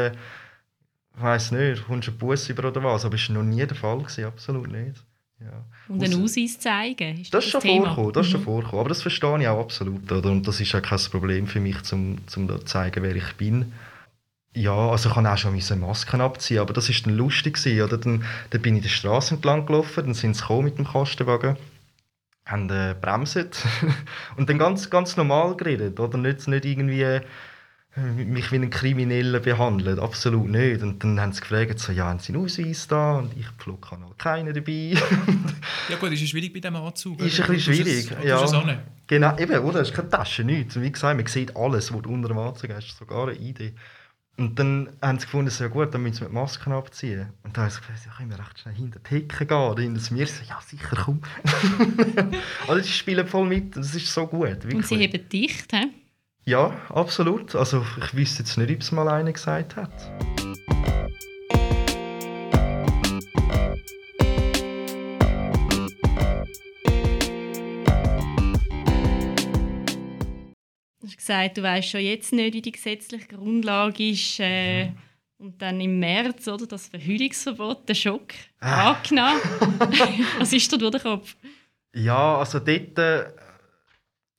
ich 1.16 1.22
weiss 1.22 1.52
nicht, 1.52 1.86
kommst 1.88 2.08
du 2.08 2.12
einen 2.12 2.20
Bus 2.20 2.50
über 2.50 2.68
oder 2.68 2.84
was, 2.84 3.06
aber 3.06 3.16
das 3.16 3.30
war 3.30 3.36
noch 3.38 3.44
nie 3.44 3.66
der 3.66 3.76
Fall, 3.78 3.98
gewesen, 4.00 4.26
absolut 4.26 4.68
nicht. 4.72 5.04
Ja. 5.40 5.64
Und 5.88 6.04
einen 6.04 6.24
Ausweis 6.24 6.60
zeigen? 6.60 7.20
Ist 7.22 7.32
Das 7.32 7.46
ist 7.46 7.52
schon 7.52 7.62
Thema? 7.62 7.86
vorgekommen, 7.86 8.14
das 8.14 8.26
ist 8.26 8.32
schon 8.32 8.42
Mhm. 8.42 8.46
vorgekommen. 8.46 8.80
Aber 8.80 8.90
das 8.90 9.02
verstehe 9.04 9.40
ich 9.40 9.48
auch 9.48 9.60
absolut. 9.60 10.12
Oder? 10.12 10.32
Und 10.32 10.48
das 10.48 10.60
ist 10.60 10.74
auch 10.74 10.82
kein 10.82 11.00
Problem 11.12 11.46
für 11.46 11.60
mich, 11.60 11.78
um 11.94 12.18
zum 12.28 12.48
da 12.48 12.58
zu 12.60 12.66
zeigen, 12.66 13.04
wer 13.04 13.16
ich 13.16 13.34
bin. 13.34 13.72
Ja, 14.58 14.90
also 14.90 15.10
ich 15.10 15.16
kann 15.16 15.28
auch 15.28 15.38
schon 15.38 15.54
meine 15.56 15.82
Masken 15.82 16.22
abziehen, 16.22 16.60
aber 16.60 16.74
das 16.74 16.90
ist 16.90 17.06
dann 17.06 17.16
lustig 17.16 17.56
gewesen, 17.56 17.82
oder? 17.82 17.98
Dann, 17.98 18.24
dann 18.50 18.62
bin 18.62 18.76
ich 18.76 18.84
die 18.84 18.90
Straße 18.90 19.36
entlang 19.36 19.66
gelaufen, 19.66 20.06
dann 20.06 20.14
sind 20.14 20.36
sie 20.36 20.42
gekommen 20.42 20.66
mit 20.66 20.78
dem 20.78 20.88
Kastenwagen, 20.88 21.58
haben 22.46 22.70
äh, 22.70 22.96
bremset 23.00 23.64
und 24.38 24.50
dann 24.50 24.58
ganz, 24.58 24.90
ganz 24.90 25.16
normal 25.18 25.56
geredet, 25.56 26.00
oder? 26.00 26.18
Nicht, 26.18 26.48
nicht 26.48 26.66
irgendwie 26.66 27.04
äh, 27.04 27.22
mich 27.98 28.52
wie 28.52 28.56
einen 28.56 28.70
Kriminellen 28.70 29.42
behandelt, 29.42 30.00
absolut 30.00 30.50
nicht. 30.50 30.82
Und 30.82 31.04
dann 31.04 31.20
haben 31.20 31.34
sie 31.34 31.42
gefragt, 31.42 31.80
so, 31.80 31.92
ja, 31.92 32.06
haben 32.06 32.20
sie 32.20 32.34
einen 32.34 32.44
Ausweis 32.44 32.88
da? 32.88 33.18
Und 33.18 33.36
ich 33.38 33.48
pflug 33.60 33.92
habe 33.92 34.02
noch 34.02 34.18
keinen 34.18 34.54
dabei. 34.54 34.94
Ja 35.90 35.98
gut, 36.00 36.12
ist 36.12 36.22
ja 36.22 36.28
schwierig 36.28 36.54
bei 36.54 36.60
diesem 36.60 36.76
Anzug. 36.76 37.20
Ist 37.22 37.40
ein 37.42 37.48
bisschen 37.48 37.74
es- 37.74 37.80
schwierig, 37.80 38.10
du 38.22 38.28
ja. 38.28 38.44
es. 38.44 38.52
Genau, 39.08 39.38
eben, 39.38 39.60
oder? 39.60 39.82
Es 39.82 39.90
ist 39.90 39.96
keine 39.96 40.10
Tasche, 40.10 40.44
nichts. 40.44 40.76
Und 40.76 40.84
Wie 40.84 40.92
gesagt, 40.92 41.16
man 41.18 41.26
sieht 41.28 41.56
alles, 41.56 41.94
was 41.94 42.02
du 42.02 42.10
unter 42.12 42.28
dem 42.28 42.38
Anzug 42.40 42.72
hast, 42.74 42.98
sogar 42.98 43.28
eine 43.30 43.38
Idee. 43.38 43.74
Und 44.38 44.60
dann 44.60 44.90
haben 45.02 45.18
sie 45.18 45.26
gefunden, 45.26 45.50
so, 45.50 45.64
ja 45.64 45.70
gut, 45.70 45.92
dann 45.94 46.04
müssen 46.04 46.22
wir 46.22 46.28
die 46.28 46.34
Masken 46.36 46.72
abziehen. 46.72 47.30
Und 47.44 47.58
dann 47.58 47.64
haben 47.64 47.72
sie 47.72 47.82
gesagt, 47.82 48.06
ja, 48.06 48.12
können 48.16 48.30
wir 48.30 48.38
recht 48.38 48.60
schnell 48.60 48.76
hinter 48.76 49.00
die 49.00 49.16
Hecke 49.16 49.46
gehen 49.48 49.58
oder 49.58 49.82
hinter 49.82 50.00
das 50.00 50.12
Meer. 50.12 50.24
Ich 50.24 50.32
So, 50.32 50.44
ja, 50.48 50.60
sicher, 50.62 50.96
komm. 50.96 51.22
also 52.68 52.82
sie 52.84 52.94
spielen 52.94 53.26
voll 53.26 53.48
mit 53.48 53.76
und 53.76 53.84
es 53.84 53.96
ist 53.96 54.14
so 54.14 54.28
gut, 54.28 54.48
wirklich. 54.48 54.76
Und 54.76 54.86
sie 54.86 55.04
haben 55.04 55.30
dicht, 55.30 55.74
hä? 55.74 55.88
Ja, 56.46 56.70
absolut. 56.90 57.56
Also 57.56 57.84
ich 57.98 58.16
wüsste 58.16 58.44
jetzt 58.44 58.58
nicht, 58.58 58.72
ob 58.72 58.82
es 58.82 58.92
mal 58.92 59.08
einer 59.08 59.34
gesagt 59.34 59.76
hat. 59.76 59.92
Du 71.08 71.12
hast 71.12 71.18
gesagt, 71.18 71.58
du 71.58 71.64
weißt 71.64 71.90
schon 71.90 72.02
jetzt 72.02 72.34
nicht, 72.34 72.54
wie 72.54 72.62
die 72.62 72.72
gesetzliche 72.74 73.28
Grundlage 73.28 74.10
ist. 74.10 74.40
Äh, 74.42 74.92
und 75.38 75.62
dann 75.62 75.80
im 75.80 76.00
März, 76.00 76.48
oder, 76.50 76.66
das 76.68 76.88
Verhüllungsverbot, 76.88 77.88
der 77.88 77.94
Schock, 77.94 78.34
Ah. 78.60 78.92
angenommen. 78.94 79.40
Was 80.40 80.52
ist 80.52 80.72
da 80.74 80.78
durch 80.78 80.92
den 80.92 81.02
Kopf? 81.02 81.36
Ja, 81.96 82.38
also 82.40 82.60
dort... 82.60 82.98
Äh, 83.00 83.26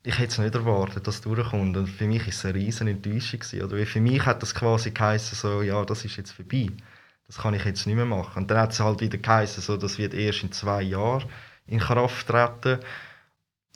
ich 0.04 0.18
hätte 0.18 0.28
es 0.32 0.38
nicht 0.38 0.54
erwartet, 0.54 1.06
dass 1.06 1.16
es 1.16 1.20
durchkommt. 1.22 1.76
Und 1.76 1.86
für 1.86 2.06
mich 2.06 2.20
war 2.22 2.28
es 2.28 2.44
eine 2.44 2.54
riesen 2.54 2.88
Enttäuschung. 2.88 3.40
gewesen, 3.40 3.62
Oder? 3.62 3.76
Weil 3.78 3.86
für 3.86 4.00
mich 4.00 4.24
hat 4.26 4.42
das 4.42 4.54
quasi 4.54 4.90
geheißen, 4.90 5.36
so, 5.36 5.62
ja, 5.62 5.84
das 5.84 6.04
ist 6.04 6.16
jetzt 6.16 6.32
vorbei. 6.32 6.68
Das 7.26 7.38
kann 7.38 7.54
ich 7.54 7.64
jetzt 7.64 7.86
nicht 7.86 7.96
mehr 7.96 8.04
machen. 8.06 8.42
Und 8.42 8.50
dann 8.50 8.58
hat 8.58 8.72
es 8.72 8.80
halt 8.80 9.00
wieder 9.00 9.18
geheißen, 9.18 9.62
so, 9.62 9.76
das 9.76 9.98
wird 9.98 10.12
erst 10.14 10.42
in 10.42 10.52
zwei 10.52 10.82
Jahren 10.82 11.28
in 11.66 11.78
Kraft 11.78 12.26
treten. 12.26 12.78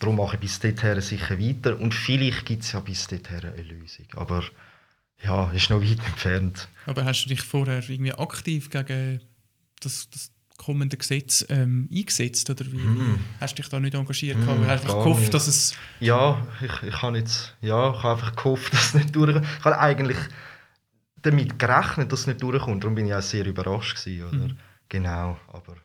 Darum 0.02 0.16
mache 0.16 0.34
ich 0.34 0.40
bis 0.40 0.58
dorthin 0.58 1.00
sicher 1.00 1.38
weiter. 1.38 1.78
Und 1.78 1.94
vielleicht 1.94 2.44
gibt 2.44 2.64
es 2.64 2.72
ja 2.72 2.80
bis 2.80 3.06
dorthin 3.06 3.38
eine 3.52 3.62
Lösung. 3.62 4.06
Aber 4.16 4.42
ja, 5.22 5.48
ist 5.52 5.70
noch 5.70 5.80
weit 5.80 6.04
entfernt. 6.04 6.68
Aber 6.86 7.04
hast 7.04 7.24
du 7.24 7.28
dich 7.28 7.40
vorher 7.42 7.88
irgendwie 7.88 8.12
aktiv 8.12 8.68
gegen 8.68 9.20
das, 9.80 10.10
das 10.10 10.32
kommenden 10.58 10.98
Gesetz 10.98 11.46
ähm, 11.50 11.88
eingesetzt? 11.94 12.50
Oder 12.50 12.66
wie, 12.66 12.78
wie 12.82 13.18
hast 13.40 13.56
du 13.56 13.62
dich 13.62 13.70
da 13.70 13.78
nicht 13.78 13.94
engagiert? 13.94 14.38
Mm, 14.38 14.42
Mm, 14.42 14.66
hast 14.66 14.82
du 14.84 14.88
gehofft, 14.88 15.20
nicht. 15.20 15.34
dass 15.34 15.46
es... 15.46 15.74
Ja, 16.00 16.44
ich, 16.60 16.82
ich 16.88 17.00
habe 17.02 17.18
jetzt, 17.18 17.56
ja, 17.60 17.90
ich 17.92 18.02
habe 18.02 18.20
einfach 18.20 18.34
gehofft, 18.34 18.72
dass 18.72 18.86
es 18.86 18.94
nicht 18.94 19.14
durchkommt. 19.14 19.46
Ich 19.60 19.64
habe 19.64 19.78
eigentlich 19.78 20.18
damit 21.22 21.60
gerechnet, 21.60 22.10
dass 22.10 22.20
es 22.22 22.26
nicht 22.26 22.42
durchkommt. 22.42 22.82
Darum 22.82 22.96
bin 22.96 23.06
ich 23.06 23.14
auch 23.14 23.22
sehr 23.22 23.46
überrascht 23.46 23.96
gewesen, 24.04 24.26
oder? 24.26 24.36
Mhm. 24.48 24.56
Genau, 24.88 25.38
aber 25.52 25.76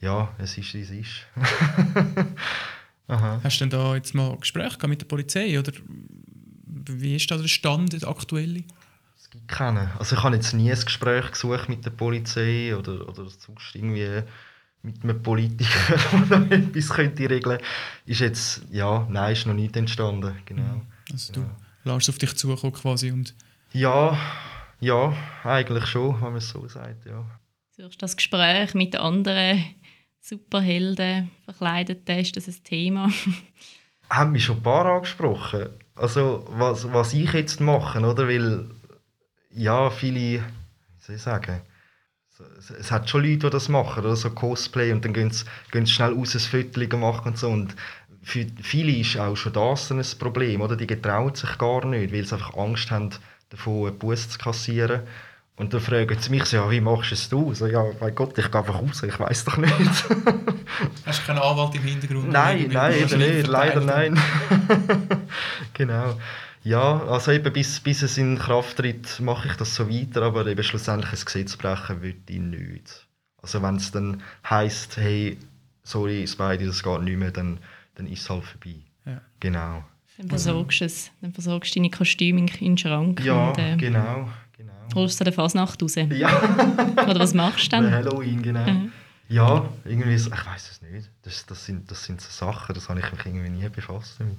ja, 0.00 0.34
es 0.38 0.58
ist, 0.58 0.74
wie 0.74 0.82
es 0.82 0.90
ist. 0.90 1.26
Aha. 3.10 3.40
Hast 3.42 3.60
du 3.60 3.64
denn 3.64 3.70
da 3.70 3.96
jetzt 3.96 4.14
mal 4.14 4.36
Gespräche 4.36 4.86
mit 4.86 5.00
der 5.00 5.06
Polizei? 5.06 5.58
Oder 5.58 5.72
wie 6.66 7.16
ist 7.16 7.30
da 7.30 7.36
der 7.36 7.48
Stand, 7.48 7.92
der 7.92 8.08
aktuelle? 8.08 8.62
Es 9.16 9.28
gibt 9.28 9.48
keinen. 9.48 9.90
Also 9.98 10.16
ich 10.16 10.22
habe 10.22 10.36
jetzt 10.36 10.54
nie 10.54 10.70
ein 10.70 10.80
Gespräch 10.80 11.32
gesucht 11.32 11.68
mit 11.68 11.84
der 11.84 11.90
Polizei 11.90 12.74
oder, 12.76 13.08
oder 13.08 13.28
sonst 13.28 13.74
irgendwie 13.74 14.22
mit 14.82 15.02
einem 15.02 15.22
Politiker, 15.22 15.98
der 16.30 16.38
da 16.38 16.54
etwas 16.54 16.88
könnte 16.88 17.28
regeln. 17.28 17.58
Ist 18.06 18.20
jetzt, 18.20 18.62
ja, 18.70 19.06
nein, 19.10 19.32
ist 19.32 19.46
noch 19.46 19.54
nicht 19.54 19.76
entstanden, 19.76 20.36
genau. 20.44 20.82
Also 21.12 21.32
du 21.32 21.50
lässt 21.84 22.08
auf 22.08 22.18
dich 22.18 22.36
zukommen 22.36 22.72
quasi 22.72 23.10
und 23.10 23.34
Ja, 23.72 24.16
ja, 24.80 25.14
eigentlich 25.44 25.86
schon, 25.86 26.14
wenn 26.14 26.28
man 26.28 26.36
es 26.36 26.48
so 26.48 26.66
sagt, 26.68 27.06
ja. 27.06 27.26
Suchst 27.76 28.02
das 28.02 28.16
Gespräch 28.16 28.74
mit 28.74 28.96
anderen 28.96 29.64
Superhelden, 30.20 31.30
Verkleideten, 31.44 32.18
ist 32.18 32.36
das 32.36 32.48
ein 32.48 32.62
Thema? 32.64 33.10
haben 34.10 34.32
mich 34.32 34.44
schon 34.44 34.56
ein 34.56 34.62
paar 34.62 34.86
angesprochen. 34.86 35.70
Also, 35.94 36.44
was, 36.50 36.92
was 36.92 37.14
ich 37.14 37.32
jetzt 37.32 37.60
mache, 37.60 38.00
oder? 38.00 38.28
Weil, 38.28 38.66
ja, 39.52 39.90
viele, 39.90 40.40
wie 40.40 40.42
soll 40.98 41.16
ich 41.16 41.22
sagen, 41.22 41.60
es, 42.58 42.70
es 42.70 42.90
hat 42.90 43.08
schon 43.08 43.22
Leute, 43.22 43.38
die 43.38 43.50
das 43.50 43.68
machen, 43.68 44.04
oder 44.04 44.16
so 44.16 44.30
Cosplay, 44.30 44.92
und 44.92 45.04
dann 45.04 45.12
gehen 45.12 45.30
sie, 45.30 45.44
gehen 45.70 45.86
sie 45.86 45.92
schnell 45.92 46.14
raus, 46.14 46.34
ein 46.34 46.40
Foto 46.40 46.96
machen 46.96 47.28
und 47.28 47.38
so. 47.38 47.48
Und 47.48 47.76
für 48.22 48.46
viele 48.62 48.92
ist 48.92 49.16
auch 49.18 49.36
schon 49.36 49.52
das 49.52 49.90
ein 49.90 50.18
Problem, 50.18 50.60
oder? 50.60 50.76
Die 50.76 50.86
getrauen 50.86 51.34
sich 51.34 51.58
gar 51.58 51.84
nicht, 51.86 52.12
weil 52.12 52.24
sie 52.24 52.34
einfach 52.34 52.56
Angst 52.56 52.90
haben, 52.90 53.10
davon 53.50 53.88
einen 53.88 53.98
Bus 53.98 54.28
zu 54.28 54.38
kassieren. 54.38 55.02
Und 55.56 55.74
dann 55.74 55.80
fragen 55.80 56.16
sie 56.18 56.30
mich 56.30 56.44
so, 56.46 56.56
ja, 56.56 56.70
wie 56.70 56.80
machst 56.80 57.10
du 57.10 57.14
es 57.14 57.28
du? 57.28 57.54
So, 57.54 57.66
ja, 57.66 57.84
mein 58.00 58.14
Gott, 58.14 58.38
ich 58.38 58.50
gehe 58.50 58.60
einfach 58.60 58.80
raus, 58.80 59.02
ich 59.02 59.18
weiß 59.18 59.44
doch 59.44 59.58
nicht. 59.58 59.74
hast 61.04 61.20
du 61.20 61.26
keinen 61.26 61.38
Anwalt 61.38 61.74
im 61.74 61.82
Hintergrund? 61.82 62.30
Nein, 62.30 62.70
nein, 62.72 62.94
eben 62.94 63.18
nicht, 63.18 63.46
leider 63.46 63.80
nein. 63.80 64.18
genau. 65.74 66.16
Ja, 66.62 67.02
also 67.06 67.32
eben 67.32 67.52
bis, 67.52 67.80
bis 67.80 68.02
es 68.02 68.18
in 68.18 68.38
Kraft 68.38 68.78
tritt, 68.78 69.20
mache 69.20 69.48
ich 69.48 69.54
das 69.56 69.74
so 69.74 69.88
weiter, 69.88 70.22
aber 70.22 70.46
eben 70.46 70.62
schlussendlich 70.62 71.12
ein 71.12 71.24
Gesetz 71.24 71.56
brechen 71.56 72.02
würde 72.02 72.18
ich 72.28 72.38
nicht. 72.38 73.06
Also 73.42 73.62
wenn 73.62 73.76
es 73.76 73.90
dann 73.90 74.22
heisst, 74.48 74.96
hey, 74.96 75.38
sorry, 75.82 76.26
Spidey, 76.26 76.66
das 76.66 76.82
geht 76.82 77.02
nicht 77.02 77.18
mehr, 77.18 77.30
dann, 77.30 77.58
dann 77.94 78.06
ist 78.06 78.22
es 78.22 78.30
halt 78.30 78.44
vorbei. 78.44 78.76
Ja. 79.06 79.20
Genau. 79.40 79.84
Dann 80.18 80.28
versorgst 80.28 80.80
du 80.80 80.84
es. 80.84 81.10
Dann 81.22 81.32
versorgst 81.32 81.74
du 81.74 81.78
deine 81.78 81.90
Kostüme 81.90 82.40
in 82.40 82.46
den 82.46 82.78
Schrank 82.78 83.24
Ja, 83.24 83.48
und 83.48 83.58
äh, 83.58 83.76
genau, 83.76 84.02
genau. 84.02 84.28
Holst 84.94 85.20
du 85.20 85.24
der 85.24 85.32
Fasnacht 85.32 85.82
raus. 85.82 85.94
Ja, 85.94 86.04
Oder 87.08 87.20
was 87.20 87.34
machst 87.34 87.66
du 87.66 87.70
der 87.70 87.82
dann? 87.82 87.92
Halloween, 87.92 88.42
genau. 88.42 88.70
Mhm. 88.70 88.92
Ja, 89.28 89.68
irgendwie, 89.84 90.18
so, 90.18 90.32
ich 90.32 90.46
weiß 90.46 90.70
es 90.72 90.82
nicht. 90.82 91.08
Das, 91.22 91.46
das, 91.46 91.64
sind, 91.64 91.90
das 91.90 92.04
sind 92.04 92.20
so 92.20 92.30
Sachen, 92.30 92.74
das 92.74 92.88
habe 92.88 92.98
ich 92.98 93.12
mich 93.12 93.26
irgendwie 93.26 93.50
nie 93.50 93.68
befasst 93.68 94.16
damit. 94.18 94.38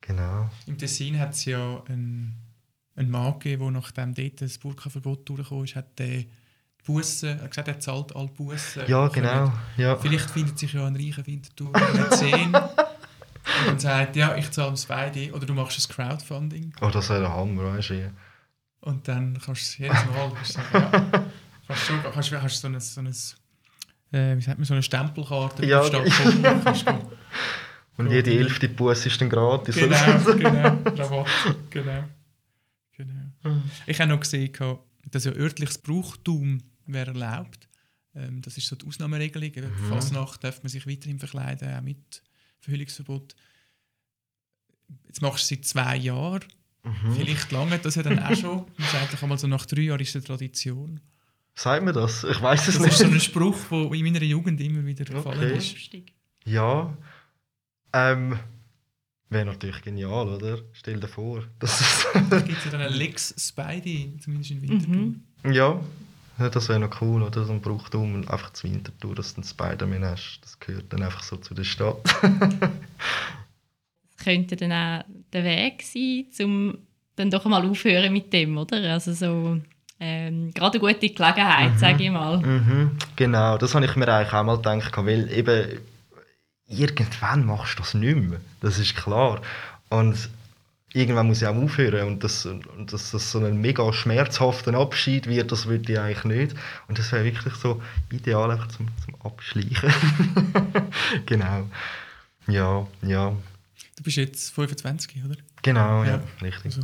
Genau. 0.00 0.48
Im 0.66 0.78
Tessin 0.78 1.18
hat 1.18 1.34
es 1.34 1.44
ja 1.44 1.82
einen, 1.88 2.34
einen 2.96 3.10
Mann 3.10 3.34
gegeben, 3.34 3.64
der 3.64 3.70
nachdem 3.72 4.14
dort 4.14 4.40
das 4.40 4.56
Burka-Verbot 4.58 5.28
durchgekommen 5.28 5.64
ist, 5.64 5.76
hat 5.76 5.98
der 5.98 6.06
die 6.06 6.28
Bussen, 6.86 7.28
er 7.28 7.42
hat 7.42 7.50
gesagt, 7.50 7.68
er 7.68 7.80
zahlt 7.80 8.16
alle 8.16 8.28
Bussen. 8.28 8.82
Ja, 8.86 9.08
genau. 9.08 9.52
Ja. 9.76 9.96
Vielleicht 9.96 10.30
findet 10.30 10.58
sich 10.58 10.72
ja 10.72 10.86
ein 10.86 10.96
reicher 10.96 11.26
Winterthur 11.26 11.72
der 11.72 12.10
10 12.10 12.46
und 12.46 12.54
dann 13.66 13.78
sagt, 13.78 14.16
ja, 14.16 14.36
ich 14.36 14.50
zahle 14.50 14.72
es 14.72 14.86
beide. 14.86 15.32
Oder 15.32 15.46
du 15.46 15.54
machst 15.54 15.78
ein 15.78 15.94
Crowdfunding 15.94 16.72
Oh, 16.80 16.88
das 16.88 17.10
wäre 17.10 17.20
der 17.20 17.32
Hammer, 17.32 17.74
weißt 17.74 17.90
du. 17.90 18.10
Und 18.80 19.06
dann 19.08 19.34
kannst 19.34 19.48
du 19.48 19.52
es 19.52 19.78
jedes 19.78 20.04
Mal 20.06 20.32
kannst 20.34 20.56
ja, 20.56 20.90
kannst 21.66 21.82
schon, 21.86 22.02
kannst, 22.02 22.30
kannst 22.32 22.60
so 22.60 22.68
ein, 22.68 22.80
so 22.80 23.00
ein 23.00 23.08
äh, 24.12 24.36
wie 24.36 24.40
sagt 24.42 24.58
man, 24.58 24.64
so 24.64 24.74
eine 24.74 24.82
Stempelkarte 24.82 25.66
Ja. 25.66 25.84
Stadt 25.84 26.08
kommen, 26.10 26.42
kannst 26.64 26.86
du 26.86 26.92
Und 27.98 28.06
Ja, 28.06 28.12
jede 28.16 28.30
die- 28.30 28.38
elfte 28.38 28.68
Bus 28.68 29.04
ist 29.06 29.20
dann 29.20 29.28
gratis. 29.28 29.74
Genau, 29.74 29.96
genau. 30.36 30.78
Rabatt. 30.84 31.26
Genau. 31.70 32.04
genau. 32.96 33.62
Ich 33.86 34.00
habe 34.00 34.10
noch 34.10 34.20
gesehen, 34.20 34.52
dass 35.10 35.24
ja 35.24 35.32
örtliches 35.32 35.78
Brauchtum 35.78 36.62
wäre 36.86 37.08
erlaubt. 37.10 37.68
Ähm, 38.14 38.40
das 38.40 38.56
ist 38.56 38.66
so 38.68 38.76
die 38.76 38.86
Ausnahmeregelung. 38.86 39.70
Mhm. 39.70 39.88
Fasnacht 39.88 40.42
darf 40.44 40.62
man 40.62 40.70
sich 40.70 40.86
weiterhin 40.86 41.18
verkleiden, 41.18 41.74
auch 41.76 41.82
mit 41.82 42.22
Verhüllungsverbot. 42.60 43.34
Jetzt 45.06 45.20
machst 45.20 45.50
du 45.50 45.54
es 45.54 45.60
seit 45.60 45.64
zwei 45.66 45.96
Jahren. 45.96 46.44
Mhm. 46.84 47.12
Vielleicht 47.14 47.50
lange 47.52 47.78
das 47.78 47.94
ja 47.96 48.02
dann 48.02 48.18
auch 48.20 48.34
schon. 48.36 48.56
Man 48.76 48.88
sagt 48.90 49.02
eigentlich 49.02 49.22
einmal 49.22 49.38
so 49.38 49.46
nach 49.46 49.66
drei 49.66 49.82
Jahren 49.82 50.00
ist 50.00 50.10
es 50.10 50.16
eine 50.16 50.24
Tradition. 50.24 51.00
Sagt 51.54 51.84
mir 51.84 51.92
das? 51.92 52.22
Ich 52.24 52.40
weiß 52.40 52.68
es 52.68 52.78
Das 52.78 52.86
ist 52.86 52.98
so 52.98 53.04
nicht. 53.06 53.14
ein 53.14 53.20
Spruch, 53.20 53.56
der 53.70 53.92
in 53.92 54.04
meiner 54.04 54.22
Jugend 54.22 54.60
immer 54.60 54.84
wieder 54.86 55.04
gefallen 55.04 55.38
Okay. 55.38 55.56
ist. 55.58 55.74
Ja. 56.44 56.96
Ähm, 57.92 58.38
Wäre 59.30 59.44
natürlich 59.44 59.82
genial, 59.82 60.28
oder? 60.28 60.58
Stell 60.72 61.00
dir 61.00 61.08
vor. 61.08 61.42
Das 61.58 61.80
ist 61.80 62.06
Da 62.30 62.40
gibt 62.40 62.58
es 62.58 62.64
ja 62.64 62.70
dann 62.70 62.80
eine 62.82 62.94
Lex 62.94 63.34
Spidey, 63.36 64.16
zumindest 64.22 64.52
in 64.52 64.62
Winterthur. 64.62 64.94
Mhm. 64.96 65.52
ja. 65.52 65.80
ja, 66.38 66.48
das 66.48 66.68
wäre 66.70 66.78
noch 66.80 67.02
cool, 67.02 67.22
oder? 67.22 67.44
So 67.44 67.52
ein 67.52 67.60
Brauchtum 67.60 68.26
einfach 68.28 68.52
zu 68.54 68.70
Winterthur, 68.70 69.14
dass 69.16 69.34
du 69.34 69.42
einen 69.42 69.48
Spider-Man 69.48 70.04
hast. 70.04 70.38
Das 70.42 70.58
gehört 70.60 70.90
dann 70.92 71.02
einfach 71.02 71.22
so 71.24 71.36
zu 71.36 71.52
der 71.54 71.64
Stadt. 71.64 71.98
Das 74.18 74.24
könnte 74.24 74.56
dann 74.56 74.72
auch 74.72 75.04
der 75.32 75.44
Weg 75.44 75.82
sein, 75.82 76.26
um 76.46 76.78
dann 77.16 77.30
doch 77.30 77.44
mal 77.44 77.64
aufhören 77.66 78.12
mit 78.12 78.32
dem, 78.32 78.58
oder? 78.58 78.92
Also 78.92 79.12
so 79.12 79.60
ähm, 80.00 80.52
gerade 80.54 80.78
eine 80.78 80.94
gute 80.94 81.08
Gelegenheit, 81.08 81.78
sage 81.78 82.04
ich 82.04 82.10
mal. 82.10 82.38
Mhm, 82.38 82.92
genau, 83.16 83.58
das 83.58 83.74
habe 83.74 83.84
ich 83.84 83.96
mir 83.96 84.08
eigentlich 84.08 84.32
auch 84.32 84.44
mal 84.44 84.56
gedacht, 84.56 84.96
weil 84.96 85.30
eben 85.32 85.80
irgendwann 86.68 87.46
machst 87.46 87.78
du 87.78 87.82
das 87.82 87.94
nicht 87.94 88.16
mehr, 88.16 88.40
das 88.60 88.78
ist 88.78 88.94
klar. 88.96 89.40
Und 89.88 90.30
irgendwann 90.92 91.26
muss 91.26 91.42
ich 91.42 91.48
auch 91.48 91.56
aufhören 91.56 92.06
und, 92.06 92.24
das, 92.24 92.46
und 92.46 92.92
dass 92.92 93.10
das 93.10 93.32
so 93.32 93.38
ein 93.40 93.60
mega 93.60 93.92
schmerzhafter 93.92 94.74
Abschied 94.74 95.26
wird, 95.26 95.50
das 95.50 95.66
würde 95.66 95.92
ich 95.92 95.98
eigentlich 95.98 96.24
nicht. 96.24 96.56
Und 96.86 96.98
das 96.98 97.10
wäre 97.12 97.24
wirklich 97.24 97.54
so 97.54 97.82
ideal 98.10 98.50
einfach 98.50 98.68
zum, 98.68 98.88
zum 99.04 99.14
Abschleichen. 99.22 99.92
genau. 101.26 101.68
Ja, 102.46 102.86
ja, 103.02 103.34
Du 103.98 104.04
bist 104.04 104.16
jetzt 104.16 104.50
25, 104.54 105.24
oder? 105.24 105.34
genau, 105.62 106.04
ja, 106.04 106.10
Ja. 106.12 106.22
richtig. 106.40 106.66
Also, 106.76 106.82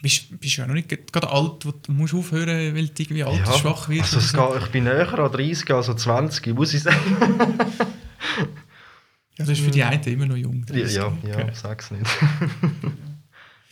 bist, 0.00 0.40
bist 0.40 0.56
ja 0.56 0.66
noch 0.66 0.74
nicht 0.74 0.88
gerade 0.88 1.28
alt, 1.30 1.66
wo 1.66 1.72
du 1.72 1.92
musst 1.92 2.14
aufhören 2.14 2.74
weil 2.74 2.88
du 2.88 3.02
irgendwie 3.02 3.22
alt 3.22 3.38
Ja, 3.46 3.52
und 3.52 3.58
schwach 3.60 3.88
wirst. 3.88 4.14
also 4.14 4.20
so. 4.20 4.52
geht, 4.54 4.62
ich 4.64 4.68
bin 4.70 4.84
näher 4.84 5.18
an 5.18 5.30
30 5.30 5.70
als 5.70 5.88
an 5.90 5.98
20, 5.98 6.54
muss 6.54 6.72
ich 6.72 6.82
sagen. 6.82 6.96
ja, 8.38 8.46
das 9.36 9.48
ist 9.50 9.60
für 9.60 9.70
die 9.70 9.82
einen 9.82 10.02
immer 10.04 10.26
noch 10.26 10.36
jung. 10.36 10.64
Ja, 10.70 10.74
30. 10.74 10.96
ja, 10.96 11.06
Okay. 11.06 11.46
ja 11.48 11.54
sag's 11.54 11.90
nicht. 11.90 12.06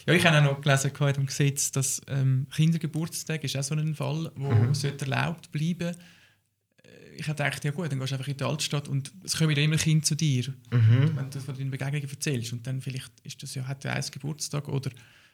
Ja, 0.09 0.15
ich 0.15 0.25
habe 0.25 0.39
auch 0.39 0.43
noch 0.55 0.61
gelesen 0.61 0.93
im 1.17 1.27
Gesetz, 1.27 1.73
dass 1.73 2.01
ähm, 2.07 2.47
Kindergeburtstag 2.55 3.43
ist 3.43 3.57
auch 3.57 3.65
so 3.65 3.75
ein 3.75 3.93
Fall, 3.97 4.31
wo 4.37 4.53
Mhm. 4.53 4.73
sollte 4.73 5.05
erlaubt 5.05 5.51
bleiben. 5.51 5.89
Äh, 5.89 5.95
Ich 7.19 7.29
habe 7.29 7.37
gedacht, 7.43 7.65
ja 7.65 7.71
gut, 7.71 7.91
dann 7.91 7.99
gehst 7.99 8.13
du 8.13 8.17
einfach 8.17 8.29
in 8.29 8.37
die 8.37 8.45
Altstadt 8.45 8.89
und 8.89 9.13
es 9.25 9.37
kommen 9.37 9.57
ja 9.57 9.63
immer 9.63 9.77
Kinder 9.77 10.05
zu 10.05 10.15
dir, 10.15 10.53
Mhm. 10.71 11.17
wenn 11.17 11.31
du 11.31 11.41
von 11.41 11.57
deinen 11.57 11.71
Begegnungen 11.71 12.09
erzählst. 12.09 12.53
Und 12.53 12.67
dann 12.67 12.81
vielleicht 12.81 13.13
ist 13.25 13.43
das 13.43 13.55
ja, 13.55 13.67
hat 13.67 13.85
ja 13.85 13.93
eins 13.93 14.11
Geburtstag 14.11 14.69
oder 14.69 14.91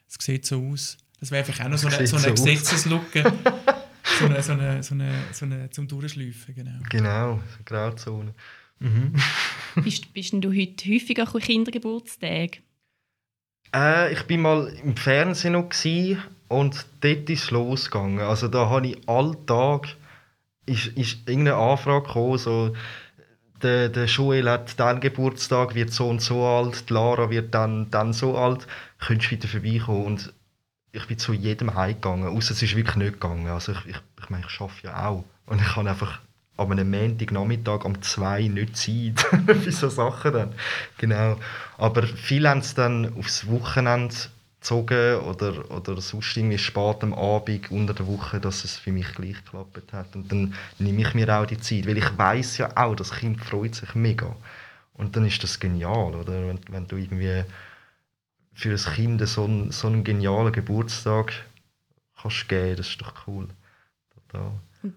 es 0.09 0.25
sieht 0.25 0.47
so 0.47 0.63
aus. 0.69 0.99
Das 1.21 1.31
wäre 1.31 1.45
vielleicht 1.45 1.63
auch 1.63 1.69
noch 1.69 1.79
so 1.79 1.89
eine, 1.89 2.07
so 2.07 2.17
eine 2.17 2.37
so. 2.37 2.45
Gesetzeslücke. 2.45 3.33
so 4.19 4.27
eine, 4.27 4.43
so 4.43 4.53
eine, 4.53 4.83
so 4.83 4.95
eine, 4.95 5.13
so 5.33 5.45
eine 5.45 5.71
zum 5.71 5.89
Durchschleifen, 5.89 6.55
genau. 6.55 6.79
Genau, 6.91 7.37
so 7.37 7.63
Grauzone. 7.65 8.35
Mhm. 8.79 9.15
Bist, 9.83 10.13
bist 10.13 10.33
denn 10.33 10.41
du 10.41 10.51
heute 10.51 10.91
häufiger 10.91 11.33
an 11.33 11.41
Kindergeburtstagen? 11.41 12.63
Äh, 13.75 14.13
ich 14.13 14.23
bin 14.25 14.43
mal 14.43 14.69
im 14.83 14.97
Fernsehen 14.97 15.53
noch 15.53 15.71
und 16.49 16.87
dort 17.01 17.31
ist 17.31 17.45
es 17.45 17.51
losgegangen. 17.51 18.21
Also 18.21 18.49
da 18.49 18.69
habe 18.69 18.89
ich 18.89 19.09
alltag 19.09 19.97
ist, 20.67 20.87
ist 20.89 21.29
irgendeine 21.29 21.57
Anfrage 21.57 22.07
gekommen, 22.07 22.39
so 22.39 22.75
der, 23.63 23.89
der 23.89 24.07
Joel 24.07 24.49
hat 24.51 24.79
dann 24.79 25.01
Geburtstag, 25.01 25.75
wird 25.75 25.93
so 25.93 26.09
und 26.09 26.21
so 26.21 26.45
alt, 26.45 26.89
die 26.89 26.95
Lara 26.95 27.31
wird 27.31 27.55
dann, 27.55 27.91
dann 27.91 28.13
so 28.13 28.37
alt, 28.37 28.67
könntest 28.99 29.31
du 29.31 29.37
wieder 29.37 29.49
vorbeikommen 29.49 30.07
und 30.07 30.33
ich 30.93 31.07
bin 31.07 31.19
zu 31.19 31.33
jedem 31.33 31.75
heimgegangen, 31.75 32.29
außer 32.29 32.53
es 32.53 32.63
ist 32.63 32.77
wirklich 32.77 32.97
nicht 32.97 33.15
gegangen. 33.15 33.47
Also 33.49 33.73
ich, 33.73 33.87
ich, 33.87 33.97
ich 34.23 34.31
meine, 34.31 34.45
ich 34.47 34.61
arbeite 34.61 34.87
ja 34.87 35.09
auch 35.09 35.25
und 35.47 35.61
ich 35.61 35.69
kann 35.69 35.89
einfach 35.89 36.21
an 36.57 36.73
einem 36.73 36.91
Montagnachmittag 36.91 37.85
um 37.85 38.03
zwei 38.03 38.43
nicht 38.43 38.77
Zeit 38.77 39.21
für 39.63 39.73
so 39.73 39.89
Sachen 39.89 40.33
dann. 40.33 40.55
Genau. 40.99 41.39
Aber 41.79 42.03
viele 42.03 42.51
haben 42.51 42.59
es 42.59 42.75
dann 42.75 43.17
aufs 43.19 43.47
Wochenende 43.49 44.15
gezogen 44.63 45.17
oder, 45.17 45.71
oder 45.71 46.01
sonst 46.01 46.37
irgendwie 46.37 46.59
spät 46.59 47.03
am 47.03 47.13
Abend 47.13 47.71
unter 47.71 47.95
der 47.95 48.07
Woche, 48.07 48.41
dass 48.41 48.65
es 48.65 48.77
für 48.77 48.93
mich 48.93 49.13
gleich 49.15 49.45
geklappt 49.45 49.93
hat. 49.93 50.15
Und 50.15 50.31
dann 50.31 50.55
nehme 50.79 51.03
ich 51.03 51.15
mir 51.15 51.29
auch 51.37 51.47
die 51.47 51.59
Zeit, 51.59 51.87
weil 51.87 51.99
ich 51.99 52.17
weiß 52.17 52.59
ja 52.59 52.77
auch, 52.77 52.95
das 52.95 53.11
Kind 53.11 53.41
freut 53.41 53.75
sich 53.75 53.95
mega. 53.95 54.35
Und 54.95 55.17
dann 55.17 55.27
ist 55.27 55.43
das 55.43 55.59
genial, 55.59 56.15
oder? 56.15 56.47
Wenn, 56.47 56.61
wenn 56.69 56.87
du 56.87 56.97
irgendwie 56.97 57.45
für 58.55 58.71
ein 58.71 58.95
Kind 58.95 59.29
so 59.29 59.45
einen, 59.45 59.73
so 59.73 59.89
einen 59.89 60.05
genialen 60.05 60.53
Geburtstag 60.53 61.33
kannst 62.21 62.49
geben, 62.49 62.77
das 62.77 62.89
ist 62.89 63.01
doch 63.01 63.15
cool. 63.27 63.49
Total. 64.29 64.53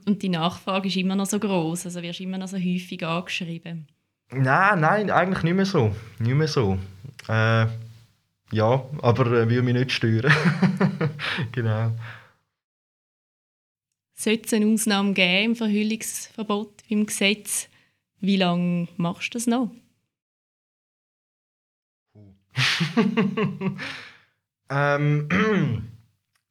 Und, 0.05 0.21
die 0.21 0.29
Nachfrage 0.29 0.87
ist 0.87 0.97
immer 0.97 1.15
noch 1.15 1.25
so 1.25 1.39
groß, 1.39 1.85
also 1.85 2.01
wirst 2.01 2.19
immer 2.19 2.37
noch 2.37 2.47
so 2.47 2.57
häufig 2.57 3.05
angeschrieben. 3.05 3.87
Nein, 4.31 4.79
nein, 4.79 5.11
eigentlich 5.11 5.43
nicht 5.43 5.55
mehr 5.55 5.65
so. 5.65 5.95
Nicht 6.19 6.35
mehr 6.35 6.47
so. 6.47 6.77
Äh, 7.27 7.67
ja, 8.51 8.85
aber 9.01 9.25
äh, 9.27 9.49
will 9.49 9.61
mich 9.61 9.73
nicht 9.73 9.91
stören. 9.91 10.33
genau. 11.51 11.91
Sollte 14.13 14.45
es 14.45 14.53
eine 14.53 14.67
Ausnahme 14.67 15.13
geben 15.13 15.51
im 15.51 15.55
Verhüllungsverbot 15.55 16.83
im 16.87 17.05
Gesetz, 17.05 17.67
wie 18.19 18.37
lange 18.37 18.87
machst 18.97 19.33
du 19.33 19.37
das 19.37 19.47
noch? 19.47 19.71
ähm, 24.69 25.27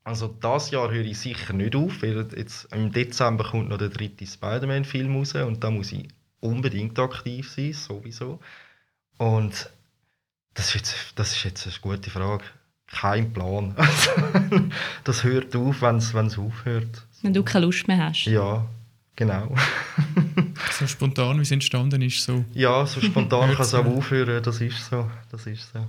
also 0.04 0.28
das 0.28 0.70
Jahr 0.70 0.90
höre 0.90 1.04
ich 1.04 1.18
sicher 1.18 1.54
nicht 1.54 1.74
auf, 1.74 2.02
weil 2.02 2.28
jetzt 2.36 2.70
im 2.72 2.92
Dezember 2.92 3.44
kommt 3.44 3.70
noch 3.70 3.78
der 3.78 3.88
dritte 3.88 4.26
Spider-Man-Film 4.26 5.16
raus 5.16 5.34
und 5.34 5.64
da 5.64 5.70
muss 5.70 5.92
ich 5.92 6.08
unbedingt 6.40 6.98
aktiv 6.98 7.50
sein, 7.50 7.72
sowieso. 7.72 8.40
Und 9.16 9.70
das 10.54 10.66
ist 10.68 10.74
jetzt, 10.74 10.94
das 11.16 11.32
ist 11.36 11.44
jetzt 11.44 11.66
eine 11.66 11.74
gute 11.80 12.10
Frage. 12.10 12.44
Kein 12.86 13.32
Plan. 13.32 13.74
das 15.04 15.24
hört 15.24 15.54
auf, 15.56 15.82
wenn 15.82 15.96
es 15.96 16.14
aufhört. 16.38 17.02
Wenn 17.22 17.32
du 17.34 17.42
keine 17.42 17.66
Lust 17.66 17.88
mehr 17.88 17.98
hast. 17.98 18.26
Ja, 18.26 18.64
genau. 19.16 19.54
so 20.78 20.86
spontan, 20.86 21.38
wie 21.38 21.42
es 21.42 21.50
entstanden 21.50 22.02
ist, 22.02 22.22
so. 22.22 22.44
Ja, 22.52 22.86
so 22.86 23.00
spontan 23.00 23.50
kann 23.54 23.62
es 23.62 23.74
auch 23.74 23.84
aufhören, 23.84 24.42
das 24.42 24.60
ist 24.60 24.86
so. 24.86 25.10
Das 25.30 25.46
ist 25.46 25.72
so. 25.72 25.86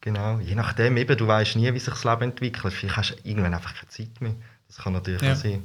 Genau. 0.00 0.40
Je 0.40 0.54
nachdem, 0.56 0.96
eben, 0.96 1.16
du 1.16 1.26
weißt 1.26 1.56
nie, 1.56 1.72
wie 1.72 1.78
sich 1.78 1.94
das 1.94 2.04
Leben 2.04 2.22
entwickelt. 2.22 2.74
Vielleicht 2.74 2.96
hast 2.96 3.10
du 3.12 3.28
irgendwann 3.28 3.54
einfach 3.54 3.74
keine 3.74 3.88
Zeit 3.88 4.20
mehr. 4.20 4.34
Das 4.66 4.76
kann 4.78 4.92
natürlich 4.94 5.22
Ja. 5.22 5.32
auch 5.32 5.36
sein. 5.36 5.62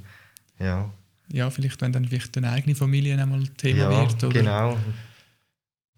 Ja, 0.60 0.90
Ja, 1.30 1.50
vielleicht, 1.50 1.82
wenn 1.82 1.92
dann 1.92 2.06
vielleicht 2.06 2.36
deine 2.36 2.52
eigene 2.52 2.76
Familie 2.76 3.20
einmal 3.20 3.44
Thema 3.58 3.92
ja 3.92 4.02
wird. 4.02 4.24
Oder? 4.24 4.34
genau. 4.40 4.78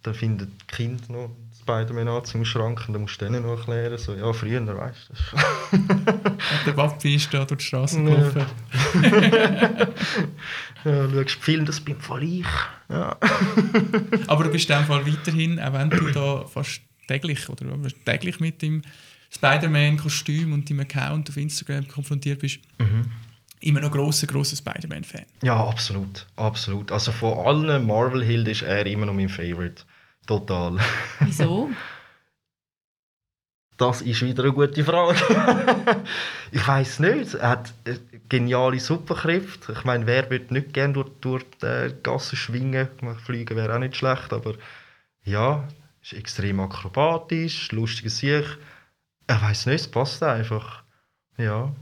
Da 0.01 0.13
findet 0.13 0.49
das 0.61 0.67
Kind 0.77 1.09
noch 1.09 1.35
Spider-Man 1.69 2.07
an 2.07 2.25
zum 2.25 2.43
Schrank 2.45 2.83
und 2.87 2.93
dann 2.93 3.03
musst 3.03 3.21
du 3.21 3.25
denen 3.25 3.43
noch 3.43 3.57
erklären, 3.59 3.97
so, 3.97 4.13
ja, 4.15 4.33
früher, 4.33 4.65
weißt 4.65 5.09
du. 5.09 5.77
Der 6.65 6.71
Papi 6.73 7.15
ist 7.15 7.33
da 7.33 7.45
durch 7.45 7.59
die 7.59 7.65
Straße 7.65 7.99
Ja. 8.01 8.05
gelaufen. 8.09 8.45
ja, 10.85 11.09
schaust 11.09 11.13
den 11.13 11.27
Film, 11.27 11.65
das 11.65 11.79
bin 11.79 11.95
voll 11.99 12.23
ich. 12.23 12.45
Ja. 12.89 13.15
Aber 14.27 14.43
du 14.45 14.49
bist 14.51 14.69
in 14.69 14.77
dem 14.77 14.85
Fall 14.85 15.05
weiterhin, 15.05 15.59
auch 15.59 15.73
wenn 15.73 15.89
du 15.89 16.11
da 16.11 16.45
fast 16.45 16.81
täglich 17.07 17.47
oder 17.49 17.65
täglich 18.05 18.39
mit 18.39 18.61
dem 18.61 18.81
Spider-Man-Kostüm 19.31 20.53
und 20.53 20.69
deinem 20.69 20.81
Account 20.81 21.29
auf 21.29 21.37
Instagram 21.37 21.87
konfrontiert 21.87 22.39
bist, 22.39 22.59
Mhm. 22.79 23.05
immer 23.61 23.81
noch 23.81 23.91
grosser, 23.91 24.25
grosser 24.25 24.55
Spider-Man-Fan. 24.55 25.25
ja, 25.43 25.55
absolut. 25.55 26.25
Absolut. 26.35 26.91
Also 26.91 27.11
von 27.11 27.37
allen 27.45 27.85
Marvel-Helden 27.85 28.47
ist 28.51 28.61
er 28.63 28.85
immer 28.85 29.05
noch 29.05 29.13
mein 29.13 29.29
Favorite. 29.29 29.83
Total. 30.25 30.77
Wieso? 31.19 31.69
Das 33.79 34.01
ist 34.01 34.21
wieder 34.21 34.43
eine 34.43 34.51
gute 34.51 34.83
Frage. 34.83 35.15
ich 36.51 36.67
weiß 36.67 36.99
nicht. 36.99 37.35
Er 37.35 37.49
hat 37.49 37.73
äh, 37.85 37.97
geniale 38.27 38.77
Superkräfte. 38.79 39.71
Ich 39.71 39.85
meine, 39.85 40.05
wer 40.05 40.29
würde 40.29 40.53
nicht 40.53 40.73
gerne 40.73 40.93
durch, 40.93 41.09
durch 41.21 41.45
die 41.61 41.95
Gassen 42.03 42.35
schwingen? 42.35 42.89
Fliegen 43.23 43.55
wäre 43.55 43.73
auch 43.73 43.79
nicht 43.79 43.95
schlecht, 43.95 44.33
aber 44.33 44.55
ja, 45.23 45.65
ist 46.01 46.11
extrem 46.11 46.59
akrobatisch, 46.59 47.71
lustiges 47.71 48.17
Sieg. 48.17 48.45
Ich 49.29 49.41
weiß 49.41 49.67
nicht, 49.67 49.81
es 49.81 49.87
passt 49.89 50.23
einfach. 50.23 50.83
Ja. 51.37 51.73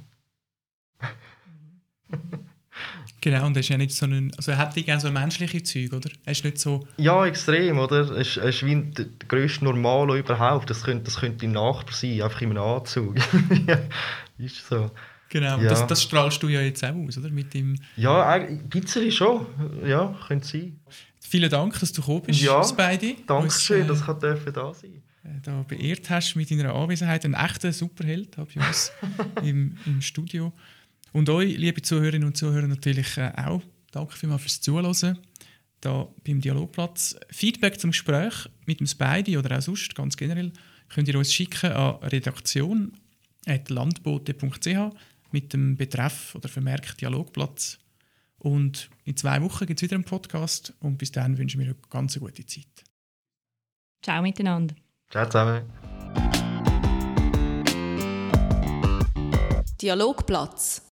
Genau, 3.19 3.47
und 3.47 3.57
er 3.57 3.61
ist 3.61 3.69
ja 3.69 3.77
nicht 3.77 3.91
so 3.93 4.05
ein, 4.05 4.31
also 4.37 4.51
er 4.51 4.57
hat 4.59 4.75
gerne 4.75 5.01
so 5.01 5.11
menschliche 5.11 5.63
Züge, 5.63 5.95
oder? 5.95 6.09
Er 6.23 6.31
ist 6.33 6.43
nicht 6.43 6.59
so, 6.59 6.87
Ja, 6.97 7.25
extrem, 7.25 7.79
oder? 7.79 8.01
Es 8.11 8.11
ist, 8.11 8.37
es 8.37 8.55
ist 8.57 8.65
wie 8.65 8.75
der, 8.75 9.05
grösste 9.27 9.65
Normalo 9.65 10.15
überhaupt. 10.15 10.69
Das 10.69 10.83
könnte, 10.83 11.05
das 11.05 11.19
könnte 11.19 11.39
dein 11.45 11.53
Nachbar 11.53 11.93
sein, 11.93 12.21
einfach 12.21 12.41
in 12.41 12.51
einem 12.51 12.59
Anzug. 12.63 13.15
ja, 13.67 13.79
ist 14.37 14.67
so. 14.67 14.91
genau, 15.29 15.57
Ja. 15.59 15.69
das, 15.69 15.87
das 15.87 16.03
strahlst 16.03 16.41
du 16.43 16.47
ja 16.49 16.61
jetzt 16.61 16.83
auch 16.85 16.93
aus, 16.95 17.17
oder? 17.17 17.29
Mit 17.29 17.53
dem, 17.55 17.75
Ja, 17.95 18.37
gibt 18.37 18.95
es 18.95 19.15
schon. 19.15 19.47
Ja, 19.83 20.15
könnte 20.27 20.47
sein. 20.47 20.79
vielen 21.19 21.49
Dank, 21.49 21.79
dass 21.79 21.91
du 21.91 22.01
gekommen 22.01 22.21
bist, 22.27 22.41
Ja, 22.41 22.63
Spidey. 22.63 23.17
Dankeschön, 23.25 23.89
Uns, 23.89 23.99
dass 24.05 24.15
ich 24.15 24.19
dürfen 24.21 24.53
da 24.53 24.73
sein 24.73 25.01
äh, 25.23 25.41
da 25.43 25.63
beehrt 25.67 26.09
hast 26.11 26.35
mit 26.35 26.49
deiner 26.51 26.73
Anwesenheit. 26.73 27.25
Ein 27.25 27.33
echter 27.33 27.73
Superheld 27.73 28.37
hab 28.37 28.49
ich 28.51 28.57
uns 28.57 28.91
im, 29.43 29.75
im 29.87 30.01
Studio. 30.01 30.53
Und 31.17 31.29
euch, 31.29 31.57
liebe 31.57 31.81
Zuhörerinnen 31.81 32.27
und 32.27 32.37
Zuhörer, 32.37 32.67
natürlich 32.67 33.17
äh, 33.17 33.31
auch. 33.35 33.63
Danke 33.89 34.15
vielmals 34.15 34.43
fürs 34.43 34.61
Zuhören. 34.61 35.17
Da 35.81 36.07
beim 36.23 36.41
Dialogplatz. 36.41 37.15
Feedback 37.31 37.79
zum 37.79 37.89
Gespräch 37.89 38.47
mit 38.67 38.79
dem 38.79 38.85
Spidey 38.85 39.35
oder 39.35 39.57
auch 39.57 39.61
sonst, 39.63 39.95
ganz 39.95 40.15
generell, 40.15 40.53
könnt 40.89 41.07
ihr 41.07 41.17
uns 41.17 41.33
schicken 41.33 41.71
an 41.71 41.95
redaktion.landbote.ch 42.03 44.95
mit 45.31 45.53
dem 45.53 45.75
Betreff 45.75 46.35
oder 46.35 46.49
Vermerk 46.49 46.95
Dialogplatz. 46.99 47.79
Und 48.37 48.91
in 49.03 49.17
zwei 49.17 49.41
Wochen 49.41 49.65
gibt 49.65 49.79
es 49.79 49.83
wieder 49.85 49.95
einen 49.95 50.03
Podcast 50.03 50.75
und 50.81 50.99
bis 50.99 51.11
dann 51.11 51.39
wünschen 51.39 51.59
wir 51.59 51.65
euch 51.65 51.73
eine 51.73 51.81
ganz 51.89 52.19
gute 52.19 52.45
Zeit. 52.45 52.83
Ciao 54.03 54.21
miteinander. 54.21 54.75
Ciao 55.09 55.25
zusammen. 55.25 55.63
Dialogplatz. 59.81 60.83